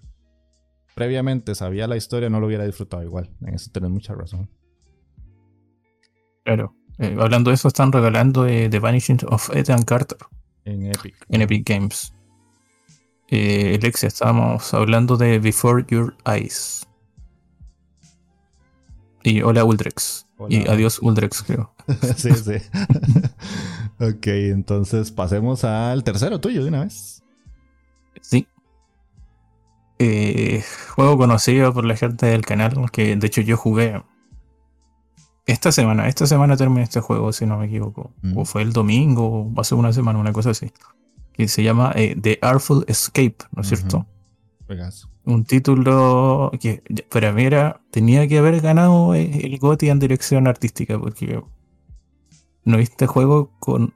[0.96, 3.30] previamente sabía la historia, no lo hubiera disfrutado igual.
[3.42, 4.48] En eso tenés mucha razón.
[6.42, 6.74] Claro.
[6.98, 10.16] Eh, hablando de eso, están regalando eh, The Vanishing of Ethan Carter.
[10.64, 11.14] En Epic.
[11.28, 12.14] En Epic Games.
[13.28, 16.86] Eh, Alexia, estábamos hablando de Before Your Eyes.
[19.22, 20.26] Y hola Uldrex.
[20.48, 21.74] Y adiós Uldrex, creo.
[22.16, 22.54] sí, sí.
[24.00, 27.22] ok, entonces pasemos al tercero tuyo de una vez.
[28.22, 28.46] Sí.
[29.98, 30.62] Eh,
[30.94, 34.02] juego conocido por la gente del canal, que de hecho yo jugué
[35.46, 36.08] esta semana.
[36.08, 38.12] Esta semana terminé este juego, si no me equivoco.
[38.34, 40.70] O fue el domingo, o hace una semana, una cosa así.
[41.32, 44.06] Que se llama eh, The Artful Escape, ¿no es cierto?
[45.24, 50.46] Un título que para mí era, tenía que haber ganado eh, el GOTY en dirección
[50.46, 51.40] artística, porque
[52.64, 53.94] no viste juego con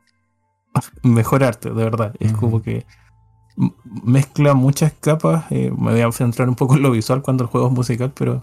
[1.03, 2.15] mejor arte, de verdad.
[2.21, 2.87] Es como que
[4.05, 5.45] mezcla muchas capas.
[5.51, 8.13] Eh, me voy a centrar un poco en lo visual cuando el juego es musical,
[8.15, 8.43] pero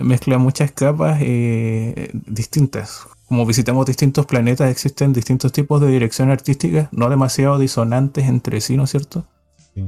[0.00, 3.06] mezcla muchas capas eh, distintas.
[3.28, 8.76] Como visitamos distintos planetas, existen distintos tipos de dirección artística, no demasiado disonantes entre sí,
[8.76, 9.24] ¿no es cierto?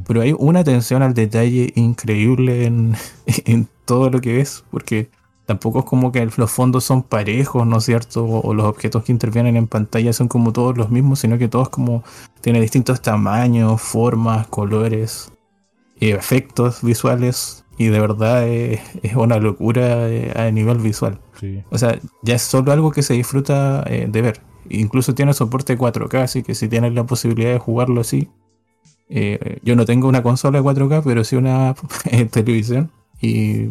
[0.06, 2.94] Pero hay una atención al detalle increíble en,
[3.26, 5.08] en todo lo que es, porque
[5.48, 8.22] tampoco es como que los fondos son parejos, ¿no es cierto?
[8.22, 11.70] O, los objetos que intervienen en pantalla son como todos los mismos, sino que todos
[11.70, 12.04] como
[12.42, 15.32] tienen distintos tamaños, formas, colores,
[16.00, 17.64] efectos visuales.
[17.78, 18.82] Y de verdad es,
[19.16, 21.18] una locura eh, a nivel visual.
[21.70, 24.42] O sea, ya es solo algo que se disfruta eh, de ver.
[24.68, 28.28] Incluso tiene soporte 4K, así que si tienes la posibilidad de jugarlo así.
[29.08, 31.74] Eh, yo no tengo una consola de 4K, pero sí una
[32.30, 32.90] televisión.
[33.22, 33.70] Y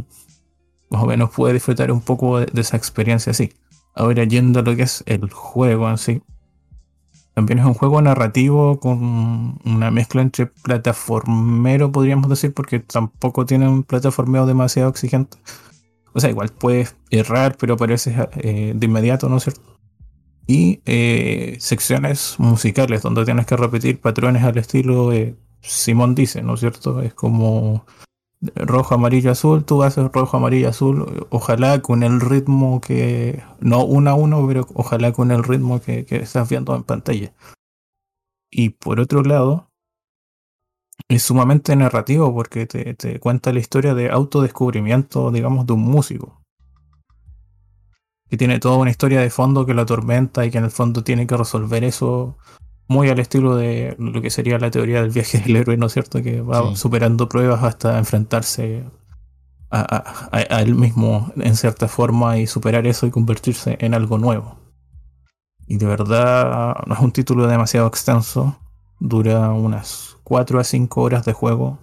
[0.89, 3.53] más o menos puede disfrutar un poco de, esa experiencia así.
[3.93, 6.21] Ahora yendo a lo que es el juego en sí.
[7.33, 13.69] También es un juego narrativo con una mezcla entre plataformero, podríamos decir, porque tampoco tiene
[13.69, 15.37] un plataformeo demasiado exigente.
[16.13, 19.61] O sea, igual puedes errar, pero parece eh, de inmediato, ¿no es cierto?
[20.47, 26.53] Y eh, secciones musicales donde tienes que repetir patrones al estilo eh, Simón dice, ¿no
[26.53, 27.01] es cierto?
[27.01, 27.85] Es como
[28.41, 34.09] rojo, amarillo, azul, tú haces rojo, amarillo, azul, ojalá con el ritmo que, no uno
[34.11, 37.33] a uno, pero ojalá con el ritmo que, estás viendo en pantalla.
[38.51, 39.69] Y por otro lado,
[41.09, 46.41] es sumamente narrativo porque te, te cuenta la historia de autodescubrimiento, digamos, de un músico.
[48.29, 51.03] Que tiene toda una historia de fondo que lo atormenta y que en el fondo
[51.03, 52.37] tiene que resolver eso
[52.87, 55.93] muy al estilo de lo que sería la teoría del viaje del héroe, ¿no es
[55.93, 56.21] cierto?
[56.21, 58.85] Que va superando pruebas hasta enfrentarse
[59.69, 64.57] a, él mismo en cierta forma y superar eso y convertirse en algo nuevo.
[65.67, 68.57] Y de verdad no es un título demasiado extenso,
[68.99, 71.79] dura unas 4 a 5 horas de juego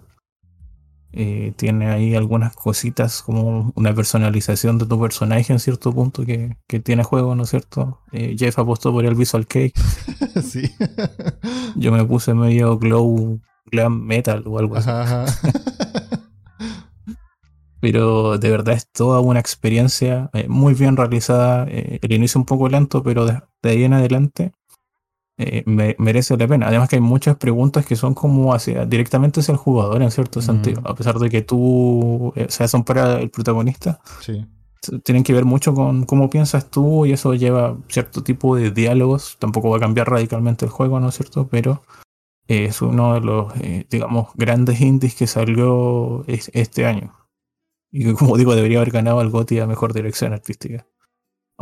[1.17, 6.57] eh, tiene ahí algunas cositas como una personalización de tu personaje en cierto punto que,
[6.81, 8.01] tiene juego, ¿no es cierto?
[8.11, 9.75] Eh, Jeff apostó por el Visual Cake.
[10.43, 10.75] sí.
[11.77, 14.91] Yo me puse medio glow, glam metal o algo así.
[17.81, 21.65] pero de verdad es toda una experiencia eh, muy bien realizada.
[21.69, 24.53] el inicio un poco lento, pero de ahí en adelante
[25.37, 25.65] eh,
[25.99, 26.69] merece la pena.
[26.69, 30.41] Además que hay muchas preguntas que son como hacia, directamente hacia el jugador en cierto
[30.41, 34.01] sentido, a pesar de que tú, eh, o sea, son para el protagonista.
[34.21, 34.47] Sí.
[35.03, 39.37] Tienen que ver mucho con cómo piensas tú y eso lleva cierto tipo de diálogos.
[39.39, 41.49] Tampoco va a cambiar radicalmente el juego, ¿no es cierto?
[41.49, 41.83] Pero
[42.47, 47.15] es uno de los, eh, digamos, grandes indies que salió este año.
[47.91, 50.87] Y que, como digo, debería haber ganado al GOTY a mejor dirección artística.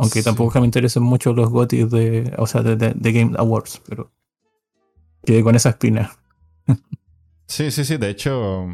[0.03, 4.11] Aunque tampoco me interesen mucho los GOTY de, o sea, de, Game Awards, pero
[5.23, 6.11] quedé con esa espina.
[7.47, 7.97] sí, sí, sí.
[7.97, 8.67] De hecho,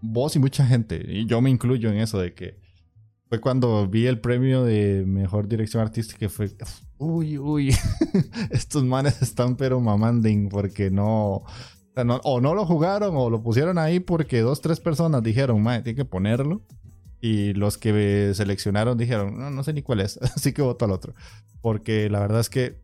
[0.00, 2.58] vos y mucha gente, y yo me incluyo en eso, de que
[3.28, 6.50] fue cuando vi el premio de mejor dirección artística que fue,
[6.98, 7.74] uy, uy,
[8.50, 11.44] estos manes están pero mamanding porque no,
[12.24, 15.96] o no lo jugaron o lo pusieron ahí porque dos, tres personas dijeron, madre, tiene
[15.96, 16.62] que ponerlo.
[17.24, 20.90] Y los que seleccionaron dijeron, no, no sé ni cuál es, así que voto al
[20.90, 21.14] otro.
[21.62, 22.82] Porque la verdad es que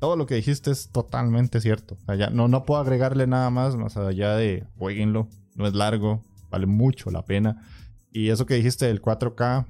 [0.00, 1.96] todo lo que dijiste es totalmente cierto.
[2.08, 5.28] O sea, no, no puedo agregarle nada más, más allá de jueguenlo.
[5.54, 7.62] No es largo, vale mucho la pena.
[8.10, 9.66] Y eso que dijiste del 4K,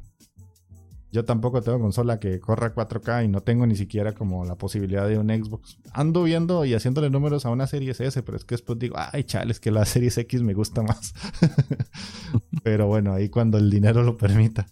[1.16, 5.08] yo tampoco tengo consola que corra 4K y no tengo ni siquiera como la posibilidad
[5.08, 5.78] de un Xbox.
[5.94, 9.24] Ando viendo y haciéndole números a una serie S, pero es que después digo, ay,
[9.24, 11.14] chales, que la serie X me gusta más.
[12.62, 14.66] pero bueno, ahí cuando el dinero lo permita.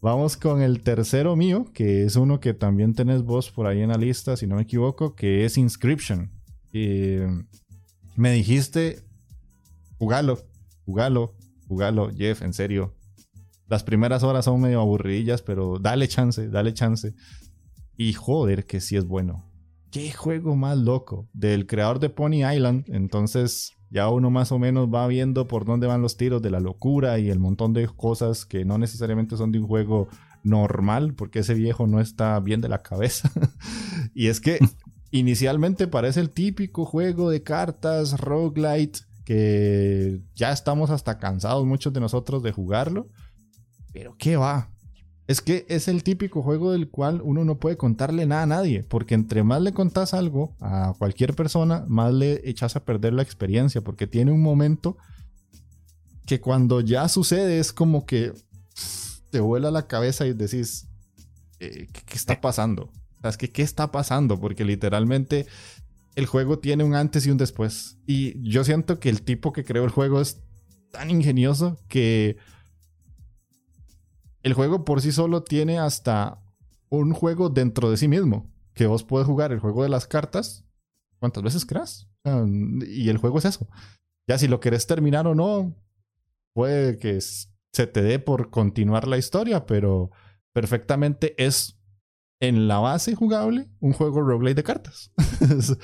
[0.00, 3.88] Vamos con el tercero mío, que es uno que también tenés vos por ahí en
[3.88, 6.30] la lista, si no me equivoco, que es Inscription.
[6.72, 9.02] me dijiste,
[9.98, 10.38] jugalo,
[10.84, 11.34] jugalo,
[11.66, 12.94] jugalo, Jeff, en serio.
[13.70, 17.14] Las primeras horas son medio aburridillas, pero dale chance, dale chance.
[17.96, 19.48] Y joder, que sí es bueno.
[19.92, 21.28] Qué juego más loco.
[21.32, 22.84] Del creador de Pony Island.
[22.88, 26.58] Entonces, ya uno más o menos va viendo por dónde van los tiros de la
[26.58, 30.08] locura y el montón de cosas que no necesariamente son de un juego
[30.42, 33.30] normal, porque ese viejo no está bien de la cabeza.
[34.14, 34.58] y es que
[35.12, 42.00] inicialmente parece el típico juego de cartas roguelite que ya estamos hasta cansados muchos de
[42.00, 43.06] nosotros de jugarlo.
[43.92, 44.70] Pero qué va,
[45.30, 48.82] es que es el típico juego del cual uno no puede contarle nada a nadie,
[48.82, 53.22] porque entre más le contás algo a cualquier persona, más le echas a perder la
[53.22, 54.96] experiencia, porque tiene un momento
[56.26, 58.32] que cuando ya sucede es como que
[59.30, 60.88] te vuela la cabeza y decís,
[61.60, 62.90] eh, ¿qué, está pasando?
[63.22, 64.40] es que, ¿qué está pasando?
[64.40, 65.46] Porque literalmente
[66.16, 67.98] el juego tiene un antes y un después.
[68.04, 70.40] Y yo siento que el tipo que creó el juego es
[70.90, 72.36] tan ingenioso que
[74.42, 76.42] el juego por sí solo tiene hasta
[76.88, 78.50] un juego dentro de sí mismo.
[78.74, 80.64] Que vos puedes jugar el juego de las cartas.
[81.18, 82.06] ¿Cuántas veces creas?
[82.86, 83.66] y el juego es eso.
[84.28, 85.74] Ya si lo querés terminar o no,
[86.52, 90.10] puede que se te dé por continuar la historia, pero
[90.52, 91.78] perfectamente es
[92.40, 95.12] en la base jugable un juego roguelite de cartas.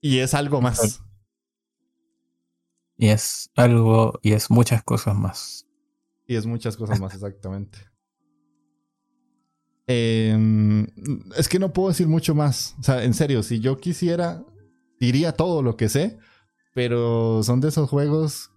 [0.00, 1.02] y es algo más.
[2.96, 5.66] Y es algo, y es muchas cosas más.
[6.26, 7.78] Y es muchas cosas más, exactamente.
[9.86, 10.86] Em,
[11.36, 12.74] es que no puedo decir mucho más.
[12.80, 14.42] O sea, en serio, si yo quisiera,
[14.98, 16.18] diría todo lo que sé,
[16.74, 18.50] pero son de esos juegos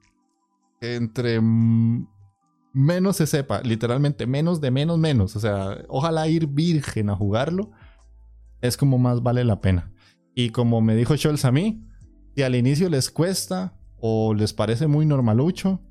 [0.80, 5.36] que entre menos se sepa, literalmente menos de menos menos.
[5.36, 7.72] O sea, ojalá ir virgen a jugarlo,
[8.62, 9.92] es como más vale la pena.
[10.36, 11.84] Y como me dijo Scholz a mí,
[12.36, 15.82] si al inicio les cuesta o les parece muy normalucho,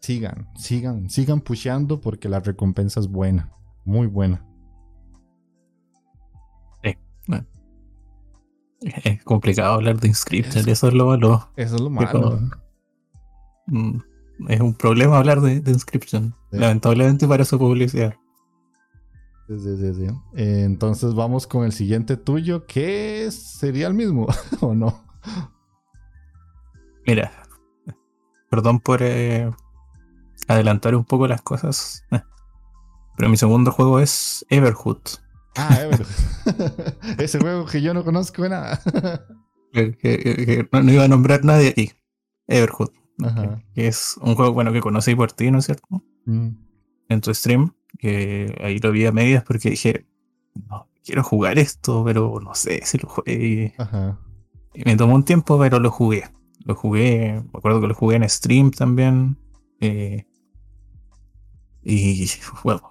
[0.00, 3.52] sigan, sigan, sigan pusheando porque la recompensa es buena,
[3.84, 4.46] muy buena.
[8.82, 11.50] Es complicado hablar de Inscription, eso es lo malo.
[11.56, 12.40] Eso es lo malo.
[13.66, 13.98] Mm,
[14.48, 18.14] es un problema hablar de, Inscription, lamentablemente para su publicidad.
[19.48, 24.28] Sí, sí, sí, eh, entonces vamos con el siguiente tuyo, que sería el mismo,
[24.60, 25.04] ¿o no?
[27.04, 27.32] Mira,
[28.48, 29.50] perdón por eh,
[30.48, 32.04] adelantar un poco las cosas.
[33.16, 35.00] Pero mi segundo juego es Everhood.
[35.56, 36.06] Ah, Everhood.
[37.18, 38.80] Ese juego que yo no conozco nada.
[39.72, 41.92] que, no, iba a nombrar nadie aquí.
[42.46, 42.90] Everhood.
[43.74, 45.86] Que es un juego bueno que conocí por ti, ¿no es cierto?
[46.24, 46.48] Mm.
[47.08, 47.74] En tu stream.
[47.98, 50.06] Que ahí lo vi a medias porque dije,
[50.54, 53.74] no, quiero jugar esto, pero no sé si lo jugué.
[54.72, 56.24] Y me tomó un tiempo, pero lo jugué.
[56.64, 59.36] Lo jugué, me acuerdo que lo jugué en stream también.
[59.80, 60.26] Eh,
[61.84, 62.26] y
[62.64, 62.82] bueno,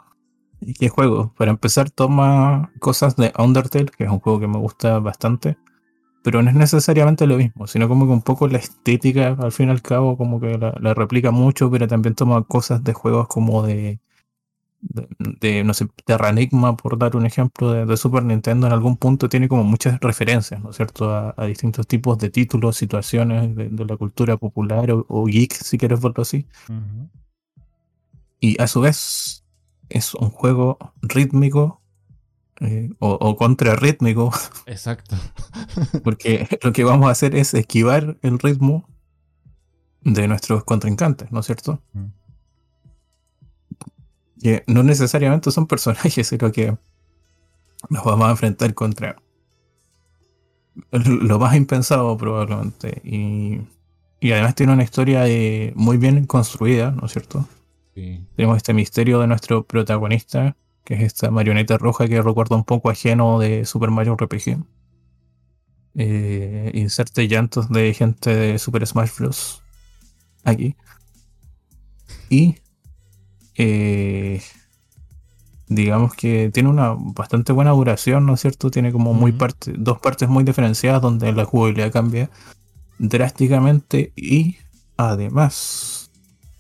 [0.80, 1.34] ¿qué juego?
[1.38, 5.58] Para empezar, toma cosas de Undertale, que es un juego que me gusta bastante,
[6.24, 9.70] pero no es necesariamente lo mismo, sino como que un poco la estética, al fin
[9.70, 13.64] y al cabo, como que la, replica mucho, pero también toma cosas de juegos como
[13.64, 14.00] de,
[14.82, 19.48] de, no sé, Terranigma, por dar un ejemplo, de, Super Nintendo, en algún punto tiene
[19.48, 24.38] como muchas referencias, ¿no es cierto?, a, distintos tipos de títulos, situaciones de, la cultura
[24.38, 26.46] popular o, geek, si quieres verlo así.
[28.40, 29.44] Y a su vez
[29.90, 31.82] es un juego rítmico
[32.62, 34.32] eh, o, o contrarrítmico.
[34.66, 35.16] Exacto.
[36.04, 38.88] porque lo que vamos a hacer es esquivar el ritmo
[40.02, 41.82] de nuestros contrincantes, ¿no es cierto?
[41.94, 42.06] Mm.
[44.42, 46.78] Que no necesariamente son personajes, sino que
[47.90, 49.16] nos vamos a enfrentar contra
[50.92, 53.02] lo más impensado probablemente.
[53.04, 53.62] Y,
[54.20, 57.48] y además tiene una historia eh, muy bien construida, ¿no es cierto?
[57.94, 62.90] Tenemos este misterio de nuestro protagonista, que es esta marioneta roja que recuerda un poco
[62.90, 64.64] ajeno de Super Mario RPG.
[65.96, 69.64] Eh, inserte llantos de gente de Super Smash Bros.
[70.44, 70.76] aquí.
[72.30, 72.56] Y
[73.56, 74.42] eh,
[75.68, 78.72] digamos que tiene una bastante buena duración, ¿no es cierto?
[78.72, 82.30] Tiene como muy parte, dos partes muy diferenciadas donde la jugabilidad cambia
[82.98, 84.58] drásticamente y
[84.98, 85.99] además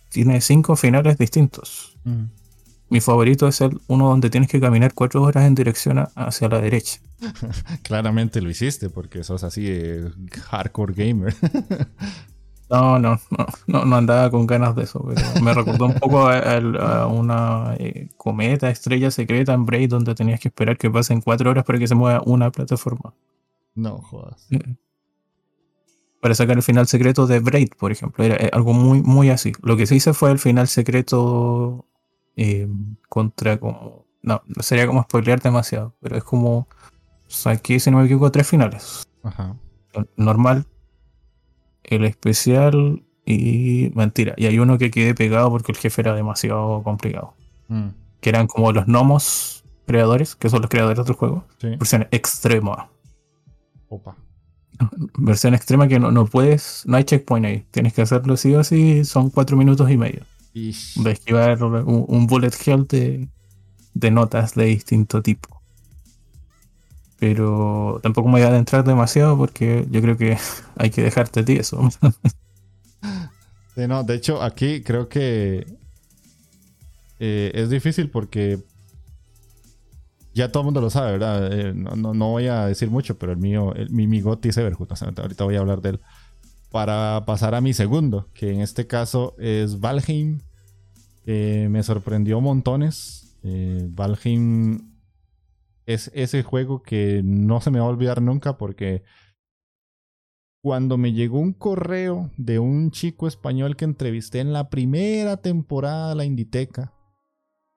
[0.10, 1.98] tiene cinco finales distintos.
[2.04, 2.26] Mm.
[2.90, 6.60] Mi favorito es el uno donde tienes que caminar cuatro horas en dirección hacia la
[6.60, 7.00] derecha.
[7.84, 9.70] Claramente lo hiciste porque sos así
[10.50, 11.36] hardcore gamer.
[12.70, 13.20] No, no,
[13.66, 18.10] no, no, andaba con ganas de eso, pero me recordó un poco a, una eh,
[18.16, 21.88] cometa, estrella secreta en Braid donde tenías que esperar que pasen cuatro horas para que
[21.88, 23.16] se mueva una plataforma.
[23.74, 24.48] No jodas.
[26.22, 28.24] Para sacar el final secreto de Braid, por ejemplo.
[28.24, 29.54] Era eh, algo muy, muy así.
[29.62, 31.86] Lo que se hizo fue el final secreto
[32.36, 32.68] eh,
[33.08, 34.06] contra como.
[34.22, 36.68] No, sería como spoilear demasiado, pero es como.
[37.28, 39.08] Saqué, si no me equivoco, tres finales.
[39.24, 39.56] Ajá.
[40.18, 40.66] Normal,
[41.84, 44.34] el especial y mentira.
[44.38, 47.36] Y hay uno que quedé pegado porque el jefe era demasiado complicado.
[47.68, 47.90] Mm.
[48.20, 51.46] Que eran como los gnomos creadores, que son los creadores del juego.
[51.62, 52.90] Versión extrema.
[53.88, 54.16] Opa.
[55.18, 57.66] Versión extrema que no, no, puedes, no hay checkpoint ahí.
[57.72, 60.24] Tienes que hacerlo sí o sí, son cuatro minutos y medio.
[60.54, 63.30] De esquivar un, bullet hell de,
[63.94, 65.60] de notas de distinto tipo
[67.20, 70.38] pero tampoco me voy a adentrar demasiado porque yo creo que
[70.78, 71.90] hay que dejarte tieso.
[73.76, 75.68] sí, no, de hecho aquí creo que
[77.20, 78.60] eh, es difícil porque
[80.34, 81.52] ya todo el mundo lo sabe, ¿verdad?
[81.52, 85.56] Eh, no, voy a decir mucho, pero el mío, el, mi, mi Gotti ahorita voy
[85.56, 86.00] a hablar de él.
[86.72, 90.42] Para pasar a mi segundo, que en este caso es Valheim.
[91.26, 93.36] me sorprendió montones.
[93.44, 94.90] Eh, Valheim
[95.86, 99.04] es ese juego que no se me va a olvidar nunca porque
[100.62, 106.10] cuando me llegó un correo de un chico español que entrevisté en la primera temporada
[106.10, 106.94] de la Inditeca,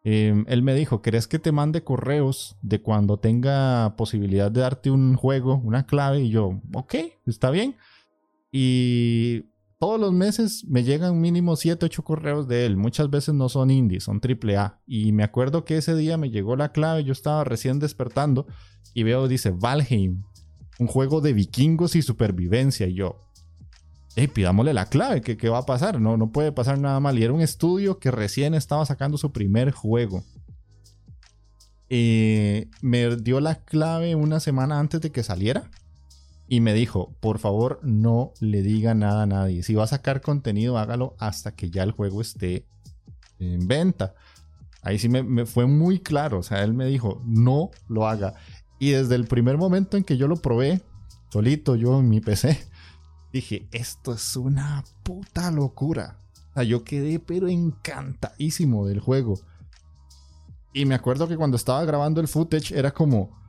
[0.04, 4.90] em, él me dijo, ¿querés que te mande correos de cuando tenga posibilidad de darte
[4.90, 6.22] un juego, una clave?
[6.22, 6.94] Y yo, ok,
[7.26, 7.76] está bien.
[8.50, 9.46] Y
[9.82, 12.76] todos los meses me llegan mínimo 7, 8 correos de él.
[12.76, 14.80] Muchas veces no son indies, son AAA.
[14.86, 18.46] Y me acuerdo que ese día me llegó la clave, yo estaba recién despertando
[18.94, 20.22] y veo, dice Valheim,
[20.78, 22.86] un juego de vikingos y supervivencia.
[22.86, 23.18] Y yo,
[24.16, 26.00] hey, pidámosle la clave, ¿qué, qué va a pasar?
[26.00, 27.18] No, no puede pasar nada mal.
[27.18, 30.24] Y era un estudio que recién estaba sacando su primer juego.
[31.90, 35.70] Me dio la clave una semana antes de que saliera
[36.48, 39.62] y me dijo, por favor no le diga nada a nadie.
[39.62, 42.66] Si va a sacar contenido, hágalo hasta que ya el juego esté
[43.38, 44.14] en venta.
[44.82, 46.38] Ahí sí me, fue muy claro.
[46.38, 48.34] O sea, él me dijo, no lo haga.
[48.78, 50.82] Y desde el primer momento en que yo lo probé,
[51.30, 52.58] solito yo en mi PC,
[53.32, 56.18] dije, esto es una puta locura.
[56.50, 59.40] O sea, yo quedé pero encantadísimo del juego.
[60.72, 63.42] Y me acuerdo que cuando estaba grabando el footage era como,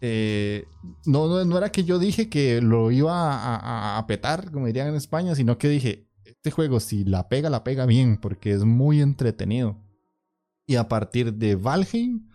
[0.00, 0.66] eh,
[1.04, 5.34] no, no, era que yo dije que lo iba a, petar, como dirían en España,
[5.34, 9.76] sino que dije, este juego si la pega, la pega bien, porque es muy entretenido.
[10.66, 12.29] Y a partir de Valheim,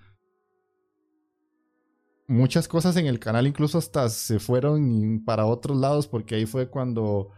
[2.28, 6.70] muchas cosas en el canal incluso hasta se fueron para otros lados, porque ahí fue
[6.70, 7.30] cuando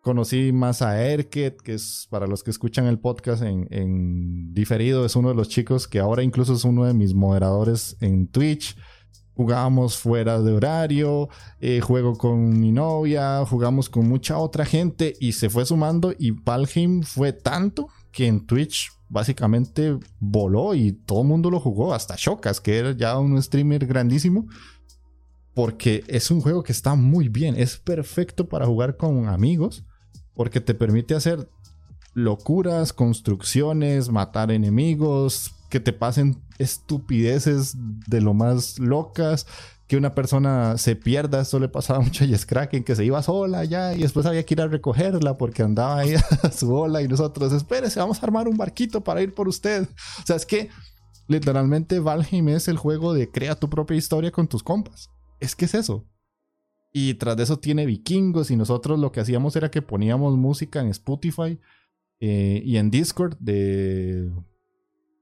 [0.00, 5.16] conocí más a Erket, que es para los que escuchan el podcast en, diferido, es
[5.16, 8.76] uno de los chicos que ahora incluso es uno de mis moderadores en Twitch.
[9.34, 11.28] Jugábamos fuera de horario,
[11.60, 16.32] eh, juego con mi novia, jugamos con mucha otra gente y se fue sumando y
[16.32, 22.14] Valheim fue tanto que en Twitch básicamente voló y todo el mundo lo jugó, hasta
[22.16, 24.46] Shokas, que era ya un streamer grandísimo,
[25.54, 29.84] porque es un juego que está muy bien, es perfecto para jugar con amigos,
[30.34, 31.48] porque te permite hacer
[32.14, 39.46] locuras, construcciones, matar enemigos, que te pasen estupideces de lo más locas,
[39.88, 43.22] que una persona se pierda, esto le pasaba mucho a Yes Kraken, que se iba
[43.22, 47.02] sola ya y después había que ir a recogerla porque andaba ahí a su ola
[47.02, 49.88] y nosotros, espérese, vamos a armar un barquito para ir por usted.
[50.22, 50.68] O sea, es que
[51.26, 55.10] literalmente Valheim es el juego de crea tu propia historia con tus compas.
[55.40, 56.04] Es que es eso.
[56.92, 60.80] Y tras de eso tiene vikingos y nosotros lo que hacíamos era que poníamos música
[60.80, 61.58] en Spotify
[62.20, 64.30] eh, y en Discord de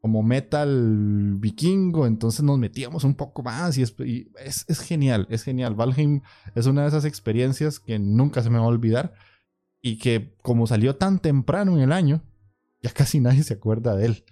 [0.06, 3.96] como metal vikingo, entonces nos metíamos un poco más y, es,
[4.68, 5.74] es, genial, es genial.
[5.74, 6.20] Valheim
[6.54, 9.14] es una de esas experiencias que nunca se me va a olvidar
[9.82, 12.22] y que como salió tan temprano en el año,
[12.80, 14.24] ya casi nadie se acuerda de él.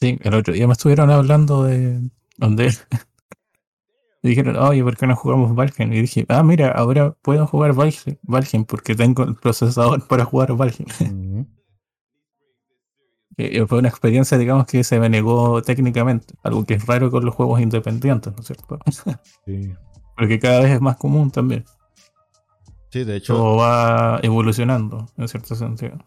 [0.00, 2.00] Sí, el otro día me estuvieron hablando de
[2.38, 2.72] donde
[4.22, 5.92] dijeron, oye, ¿por qué no jugamos Valheim?
[5.92, 11.46] Y dije, ah, mira, ahora puedo jugar Valheim, porque tengo el procesador para jugar Valheim.
[13.36, 17.24] Eh, fue una experiencia, digamos, que se me negó técnicamente, algo que es raro con
[17.24, 18.78] los juegos independientes, ¿no es cierto?
[19.46, 19.74] Sí.
[20.16, 21.64] Porque cada vez es más común también.
[22.90, 23.42] Sí, de hecho.
[23.42, 25.98] O va evolucionando, en cierto sentido.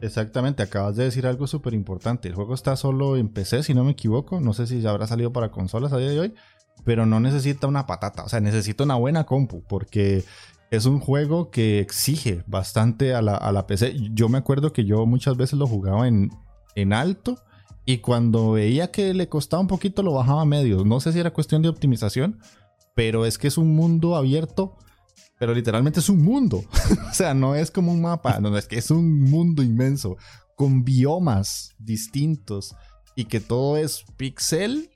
[0.00, 2.28] Exactamente, acabas de decir algo súper importante.
[2.28, 4.40] El juego está solo en PC, si no me equivoco.
[4.40, 6.34] No sé si ya habrá salido para consolas a día de hoy.
[6.84, 10.24] pero no necesita una patata, o sea, necesita una buena compu, porque
[10.70, 13.94] es un juego que exige bastante a la, PC.
[14.12, 16.30] Yo me acuerdo que yo muchas veces lo jugaba en,
[16.74, 17.42] en alto
[17.86, 20.84] y cuando veía que le costaba un poquito lo bajaba medio.
[20.84, 22.40] No sé si era cuestión de optimización,
[22.94, 24.78] pero es que es un mundo abierto,
[25.38, 26.64] pero literalmente es un mundo.
[27.10, 30.16] o sea, no es como un mapa, no, es que es un mundo inmenso
[30.56, 32.74] con biomas distintos
[33.16, 34.90] y que todo es pixel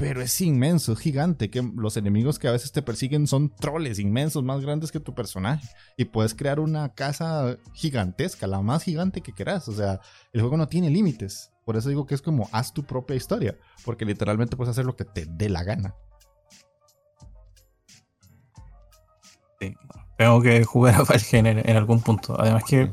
[0.00, 1.50] pero es inmenso, es gigante.
[1.50, 5.14] Que los enemigos que a veces te persiguen son troles inmensos, más grandes que tu
[5.14, 5.68] personaje.
[5.98, 9.68] Y puedes crear una casa gigantesca, la más gigante que quieras.
[9.68, 10.00] O sea,
[10.32, 11.52] el juego no tiene límites.
[11.66, 13.58] Por eso digo que es como haz tu propia historia.
[13.84, 15.94] Porque literalmente puedes hacer lo que te dé la gana.
[19.60, 19.74] Sí,
[20.16, 22.40] tengo que jugar a Valheim en, algún punto.
[22.40, 22.90] Además que,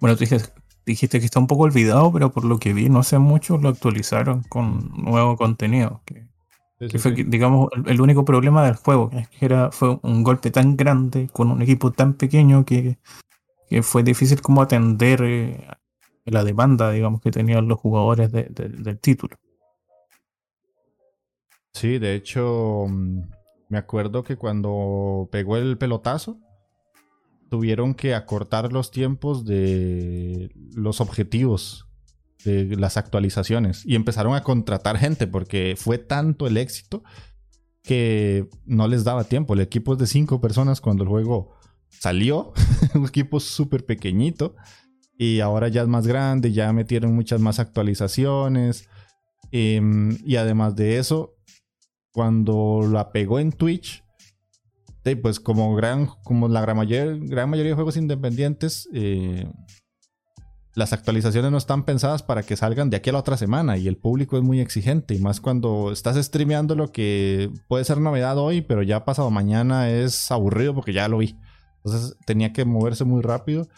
[0.00, 0.50] bueno, tú dijiste,
[0.84, 3.68] dijiste que está un poco olvidado, pero por lo que vi, no sé mucho, lo
[3.68, 6.02] actualizaron con nuevo contenido.
[6.04, 6.28] Que,
[6.98, 11.50] fue, digamos, el, único problema del juego, que era, fue un golpe tan grande con
[11.50, 12.98] un equipo tan pequeño que,
[13.82, 15.66] fue difícil como atender eh,
[16.26, 19.36] la demanda, digamos, que tenían los jugadores del título.
[21.72, 23.22] Sí, de hecho, mm,
[23.68, 26.38] me acuerdo que cuando pegó el pelotazo,
[27.52, 31.86] tuvieron que acortar los tiempos de los objetivos
[32.46, 37.02] de las actualizaciones y empezaron a contratar gente porque fue tanto el éxito
[37.82, 39.52] que no les daba tiempo.
[39.52, 41.52] El equipo es de cinco personas cuando el juego
[41.90, 42.54] salió,
[42.94, 44.56] un equipo súper pequeñito
[45.18, 48.88] y ahora ya es más grande, ya metieron muchas más actualizaciones
[49.50, 51.34] em, y además de eso,
[52.12, 54.02] cuando la pegó en Twitch,
[55.22, 59.50] pues como, gran, como la gran, mayor, gran mayoría de juegos independientes, eh,
[60.74, 63.88] las actualizaciones no están pensadas para que salgan de aquí a la otra semana y
[63.88, 68.38] el público es muy exigente y más cuando estás streameando lo que puede ser novedad
[68.38, 71.36] hoy, pero ya pasado mañana es aburrido porque ya lo vi.
[71.84, 73.68] Entonces tenía que moverse muy rápido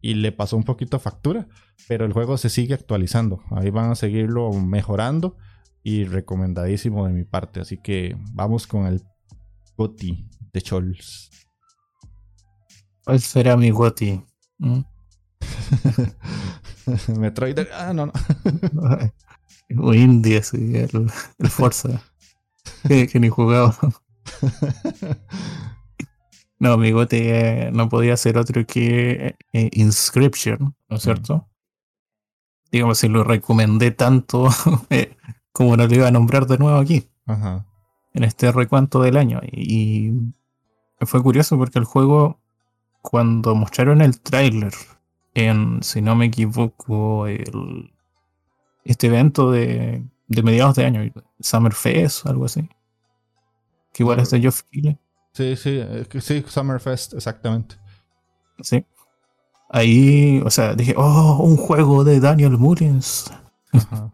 [0.00, 1.48] y le pasó un poquito factura,
[1.86, 3.40] pero el juego se sigue actualizando.
[3.50, 5.36] Ahí van a seguirlo mejorando
[5.82, 7.60] y recomendadísimo de mi parte.
[7.60, 9.02] Así que vamos con el
[9.76, 11.30] GOTI de Chols.
[13.04, 14.20] ¿Cuál será mi Goti?
[14.58, 14.80] ¿Mm?
[17.18, 17.58] Metroid.
[17.72, 18.12] Ah, no, no.
[19.82, 22.02] o India, sí, el, el Forza.
[22.86, 23.76] que, ni jugaba.
[26.58, 31.04] no, mi Goti eh, no podía ser otro que eh, Inscription, ¿no es mm.
[31.04, 31.48] cierto?
[32.70, 34.48] Digamos, si lo recomendé tanto,
[34.90, 35.16] eh,
[35.52, 37.08] como no lo iba a nombrar de nuevo aquí.
[37.26, 37.64] Ajá.
[38.12, 39.40] En este recuento del año.
[39.50, 40.12] y
[41.06, 42.40] fue curioso porque el juego,
[43.02, 44.72] cuando mostraron el tráiler
[45.34, 47.92] en, si no me equivoco, el,
[48.84, 52.68] este evento de, de mediados de año, Summer Fest, algo así.
[53.92, 54.98] Que igual es de Geoff Keighley.
[55.32, 55.80] Sí, sí,
[56.20, 57.76] sí, Summer Fest, exactamente.
[58.60, 58.84] Sí.
[59.70, 63.30] Ahí, o sea, dije, oh, un juego de Daniel Mullins.
[63.72, 64.10] Ajá.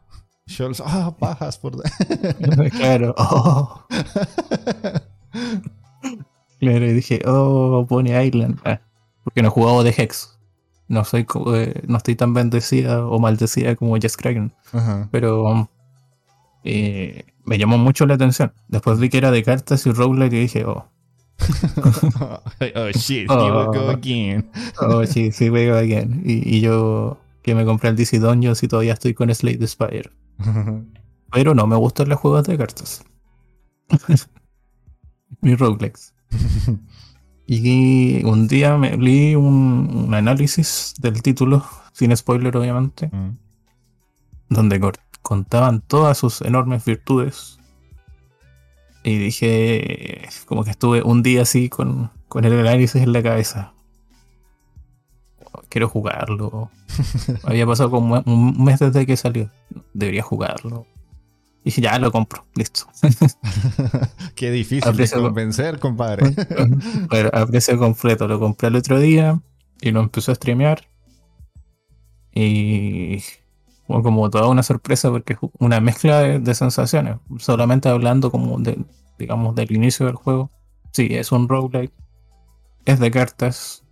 [0.85, 1.81] ah, pajas por.
[2.73, 3.87] claro, oh.
[6.65, 8.59] Claro, y dije, oh, Pony Island.
[8.65, 8.81] Ah,
[9.23, 10.39] porque no he jugado de Hex.
[10.89, 14.53] No soy eh, no estoy tan bendecida o maldecida como Jess Kraken.
[15.11, 15.69] Pero
[16.63, 18.53] eh, me llamó mucho la atención.
[18.69, 20.89] Después vi que era de cartas y roguelike y dije, oh.
[22.77, 24.51] oh shit, oh, here we go again.
[24.79, 26.23] oh shit, here we go again.
[26.25, 30.11] Y, yo que me compré el DC Dungeons y todavía estoy con Slade Spire.
[31.33, 33.05] Pero no me gustan los juegos de cartas.
[35.41, 36.14] Mi roguelikes.
[37.47, 43.37] y un día me leí un, análisis del título, sin spoiler obviamente, mm.
[44.49, 44.81] donde
[45.23, 47.59] contaban todas sus enormes virtudes.
[49.03, 53.75] Y dije, como que estuve un día así con, con el análisis en la cabeza.
[55.69, 56.71] Quiero jugarlo.
[57.45, 59.51] Había pasado como un mes desde que salió.
[59.93, 60.87] Debería jugarlo.
[61.65, 62.87] Y dije, ya lo compro, listo.
[64.35, 66.35] Qué difícil de convencer, compadre.
[67.09, 69.41] Pero a precio completo, lo compré el otro día
[69.81, 70.87] y lo empezó a streamear.
[72.35, 73.23] Y
[73.87, 77.17] fue como toda una sorpresa porque es una mezcla de, sensaciones.
[77.39, 78.85] Solamente hablando como de,
[79.19, 80.51] digamos, del inicio del juego.
[80.93, 81.95] Sí, es un roguelike.
[82.85, 83.84] Es de cartas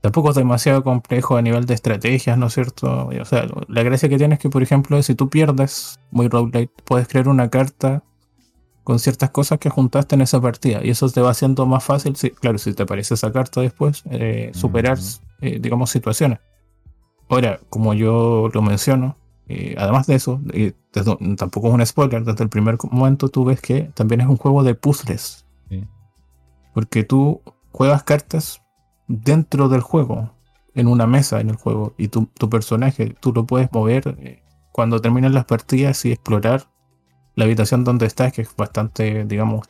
[0.00, 3.08] tampoco es demasiado complejo a nivel de estrategias, ¿no es cierto?
[3.08, 6.72] O sea, la gracia que tiene es que, por ejemplo, si tú pierdes muy roguelite,
[6.84, 8.02] puedes crear una carta
[8.84, 10.80] con ciertas cosas que juntaste en esa partida.
[10.82, 14.50] Y eso te va haciendo más fácil, claro, si te aparece esa carta después, eh,
[14.54, 14.98] superar,
[15.42, 16.38] eh, digamos, situaciones.
[17.28, 20.40] Ahora, como yo lo menciono, eh, además de eso,
[21.36, 24.62] tampoco es un spoiler, desde el primer momento tú ves que también es un juego
[24.62, 25.44] de puzzles.
[26.72, 27.42] Porque tú
[27.72, 28.62] juegas cartas
[29.08, 30.30] dentro del juego,
[30.74, 34.42] en una mesa en el juego, y tu, tu personaje tú lo puedes mover eh,
[34.72, 36.68] cuando terminan las partidas y explorar
[37.34, 39.68] la habitación donde estás, que es bastante, digamos,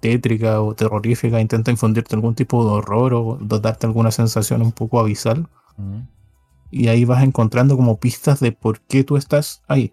[0.00, 5.00] tétrica o terrorífica, intenta infundirte algún tipo de horror o darte alguna sensación un poco
[5.00, 5.48] abisal.
[6.70, 9.92] Y ahí vas encontrando como pistas de por qué tú estás ahí.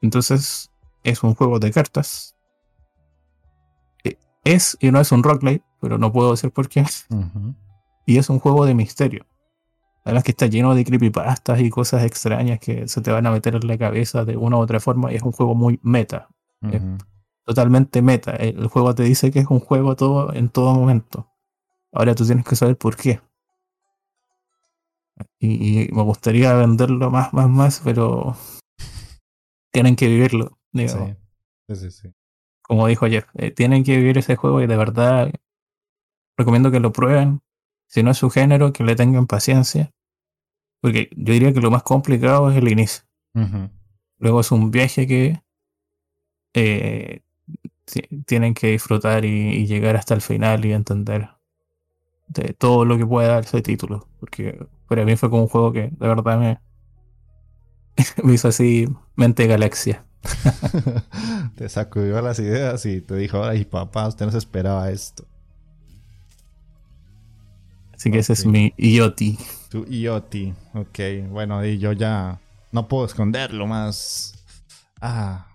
[0.00, 0.70] Entonces,
[1.04, 2.36] es un juego de cartas.
[4.52, 6.84] Es y no es un roguelite, pero no puedo decir por qué.
[8.06, 9.26] Y es un juego de misterio.
[10.04, 13.54] Además que está lleno de creepypastas y cosas extrañas que se te van a meter
[13.56, 15.12] en la cabeza de una u otra forma.
[15.12, 16.28] Y es un juego muy meta
[17.48, 18.32] totalmente meta.
[18.32, 21.32] El juego te dice que es un juego todo en todo momento.
[21.92, 23.22] Ahora tú tienes que saber por qué.
[25.40, 28.36] Y, me gustaría venderlo más, más, más, pero
[29.72, 30.58] tienen que vivirlo.
[32.68, 35.32] Como dijo ayer, eh, tienen que vivir ese juego y de verdad
[36.36, 37.40] recomiendo que lo prueben.
[37.86, 39.90] Si no es su género, que le tengan paciencia.
[40.82, 43.04] Porque yo diría que lo más complicado es el inicio.
[44.18, 45.40] Luego es un viaje que
[46.52, 47.22] eh,
[48.26, 51.30] tienen que disfrutar y, llegar hasta el final y entender
[52.26, 54.08] de todo lo que puede dar ese título.
[54.20, 56.60] Porque para mí fue como un juego que de verdad me,
[58.22, 60.04] me hizo así mente galaxia.
[61.56, 65.24] te sacudió las ideas y te dijo, ay papá, usted no se esperaba esto.
[67.94, 69.20] Así que ese es mi IoT.
[69.70, 70.34] Tu IoT,
[70.74, 70.98] ok.
[71.30, 72.40] Bueno, y yo ya
[72.70, 74.34] no puedo esconderlo más.
[75.00, 75.48] Ah,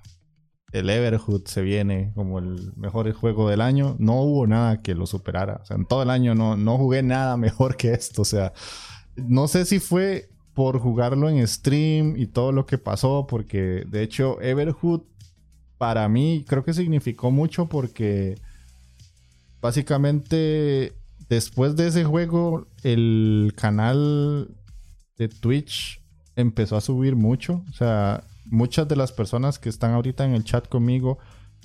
[0.74, 3.96] el Everhood se viene como el mejor juego del año.
[3.98, 5.60] No hubo nada que lo superara.
[5.62, 8.24] O sea, en todo el año no, no jugué nada mejor que esto.
[8.24, 8.52] O sea,
[9.16, 14.04] no sé si fue por jugarlo en stream y todo lo que pasó, porque de
[14.04, 15.02] hecho Everhood
[15.78, 18.36] para mí creo que significó mucho porque
[19.62, 20.94] básicamente
[21.30, 24.56] después de ese juego el canal
[25.18, 26.02] de Twitch
[26.36, 27.64] empezó a subir mucho.
[27.70, 31.18] O sea, muchas de las personas que están ahorita en el chat conmigo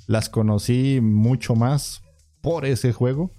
[0.06, 2.02] las conocí mucho más
[2.40, 3.32] por ese juego.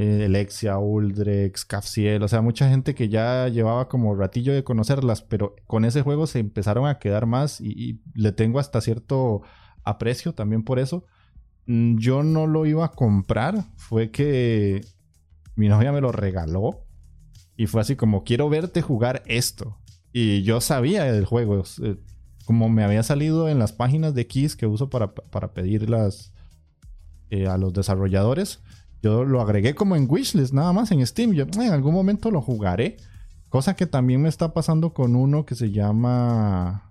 [0.00, 5.22] Eh, Alexia, Uldrex, Cafciel, o sea, mucha gente que ya llevaba como ratillo de conocerlas,
[5.22, 9.42] pero con ese juego se empezaron a quedar más y, le tengo hasta cierto
[9.82, 11.04] aprecio también por eso.
[11.66, 14.82] Mm, yo no lo iba a comprar, fue que
[15.56, 16.84] mi novia me lo regaló
[17.56, 19.78] y fue así como quiero verte jugar esto.
[20.12, 21.64] Y yo sabía del juego,
[22.44, 26.32] como me había salido en las páginas de Keys que uso para, para pedirlas
[27.30, 28.60] eh, a los desarrolladores,
[29.02, 31.32] yo lo agregué como en wishlist, nada más en Steam.
[31.32, 32.96] Yo en algún momento lo jugaré.
[33.48, 36.90] Cosa que también me está pasando con uno que se llama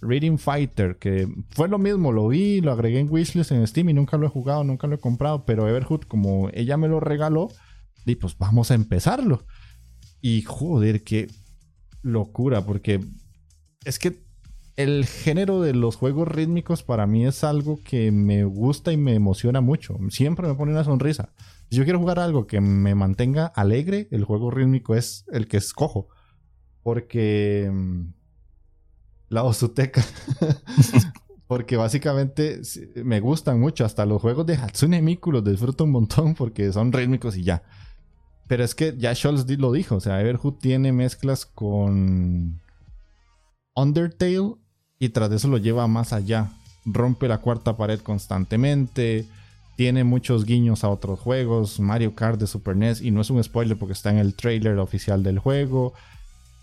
[0.00, 3.94] Reading Fighter, que fue lo mismo, lo vi, lo agregué en wishlist en Steam y
[3.94, 7.48] nunca lo he jugado, nunca lo he comprado, pero Everhood, como ella me lo regaló,
[8.06, 9.44] y pues vamos a empezarlo.
[10.20, 11.28] Y joder, qué
[12.02, 13.04] locura, porque
[13.84, 14.23] es que
[14.76, 19.14] el género de los juegos rítmicos para mí es algo que me gusta y me
[19.14, 19.96] emociona mucho.
[20.10, 21.32] Siempre me pone una sonrisa.
[21.70, 25.58] Si yo quiero jugar algo que me mantenga alegre, el juego rítmico es el que
[25.58, 26.08] escojo.
[26.82, 28.14] Porque mm,
[29.28, 30.04] la Osuteca.
[31.46, 32.60] porque básicamente
[32.96, 33.84] me gustan mucho.
[33.84, 37.62] Hasta los juegos de Hatsune Miku los disfruto un montón porque son rítmicos y ya.
[38.48, 39.96] Pero es que ya Scholz lo dijo.
[39.96, 42.60] O sea, Everhood tiene mezclas con
[43.76, 44.63] Undertale
[44.98, 46.50] y tras eso lo lleva más allá.
[46.84, 49.26] Rompe la cuarta pared constantemente.
[49.76, 51.80] Tiene muchos guiños a otros juegos.
[51.80, 53.00] Mario Kart de Super NES.
[53.00, 55.94] Y no es un spoiler porque está en el trailer oficial del juego.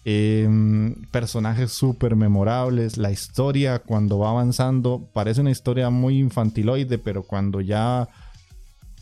[0.06, 2.98] Em, personajes súper memorables.
[2.98, 6.98] La historia cuando va avanzando parece una historia muy infantiloide.
[6.98, 8.08] Pero cuando ya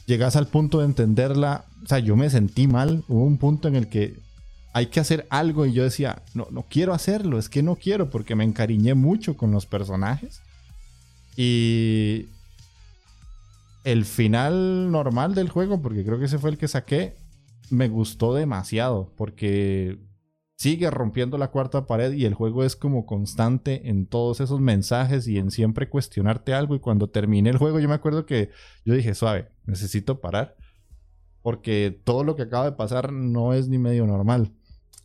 [0.08, 1.66] llegas al punto de entenderla.
[1.84, 3.04] O sea, yo me sentí mal.
[3.08, 4.18] Hubo un punto en el que
[4.74, 8.10] hay que hacer algo y yo decía, no, no quiero hacerlo, es que no quiero
[8.10, 10.42] porque me encariñé mucho con los personajes.
[11.36, 12.28] Y
[13.84, 17.16] el final normal del juego, porque creo que ese fue el que saqué,
[17.70, 20.00] me gustó demasiado porque
[20.60, 25.28] sigue rompiendo la cuarta pared y el juego es como constante en todos esos mensajes
[25.28, 26.76] y en siempre cuestionarte algo.
[26.76, 28.50] Y cuando terminé el juego, yo me acuerdo que
[28.84, 30.58] yo dije, suave, necesito parar.
[31.42, 34.52] Porque todo lo que acaba de pasar no es ni medio normal.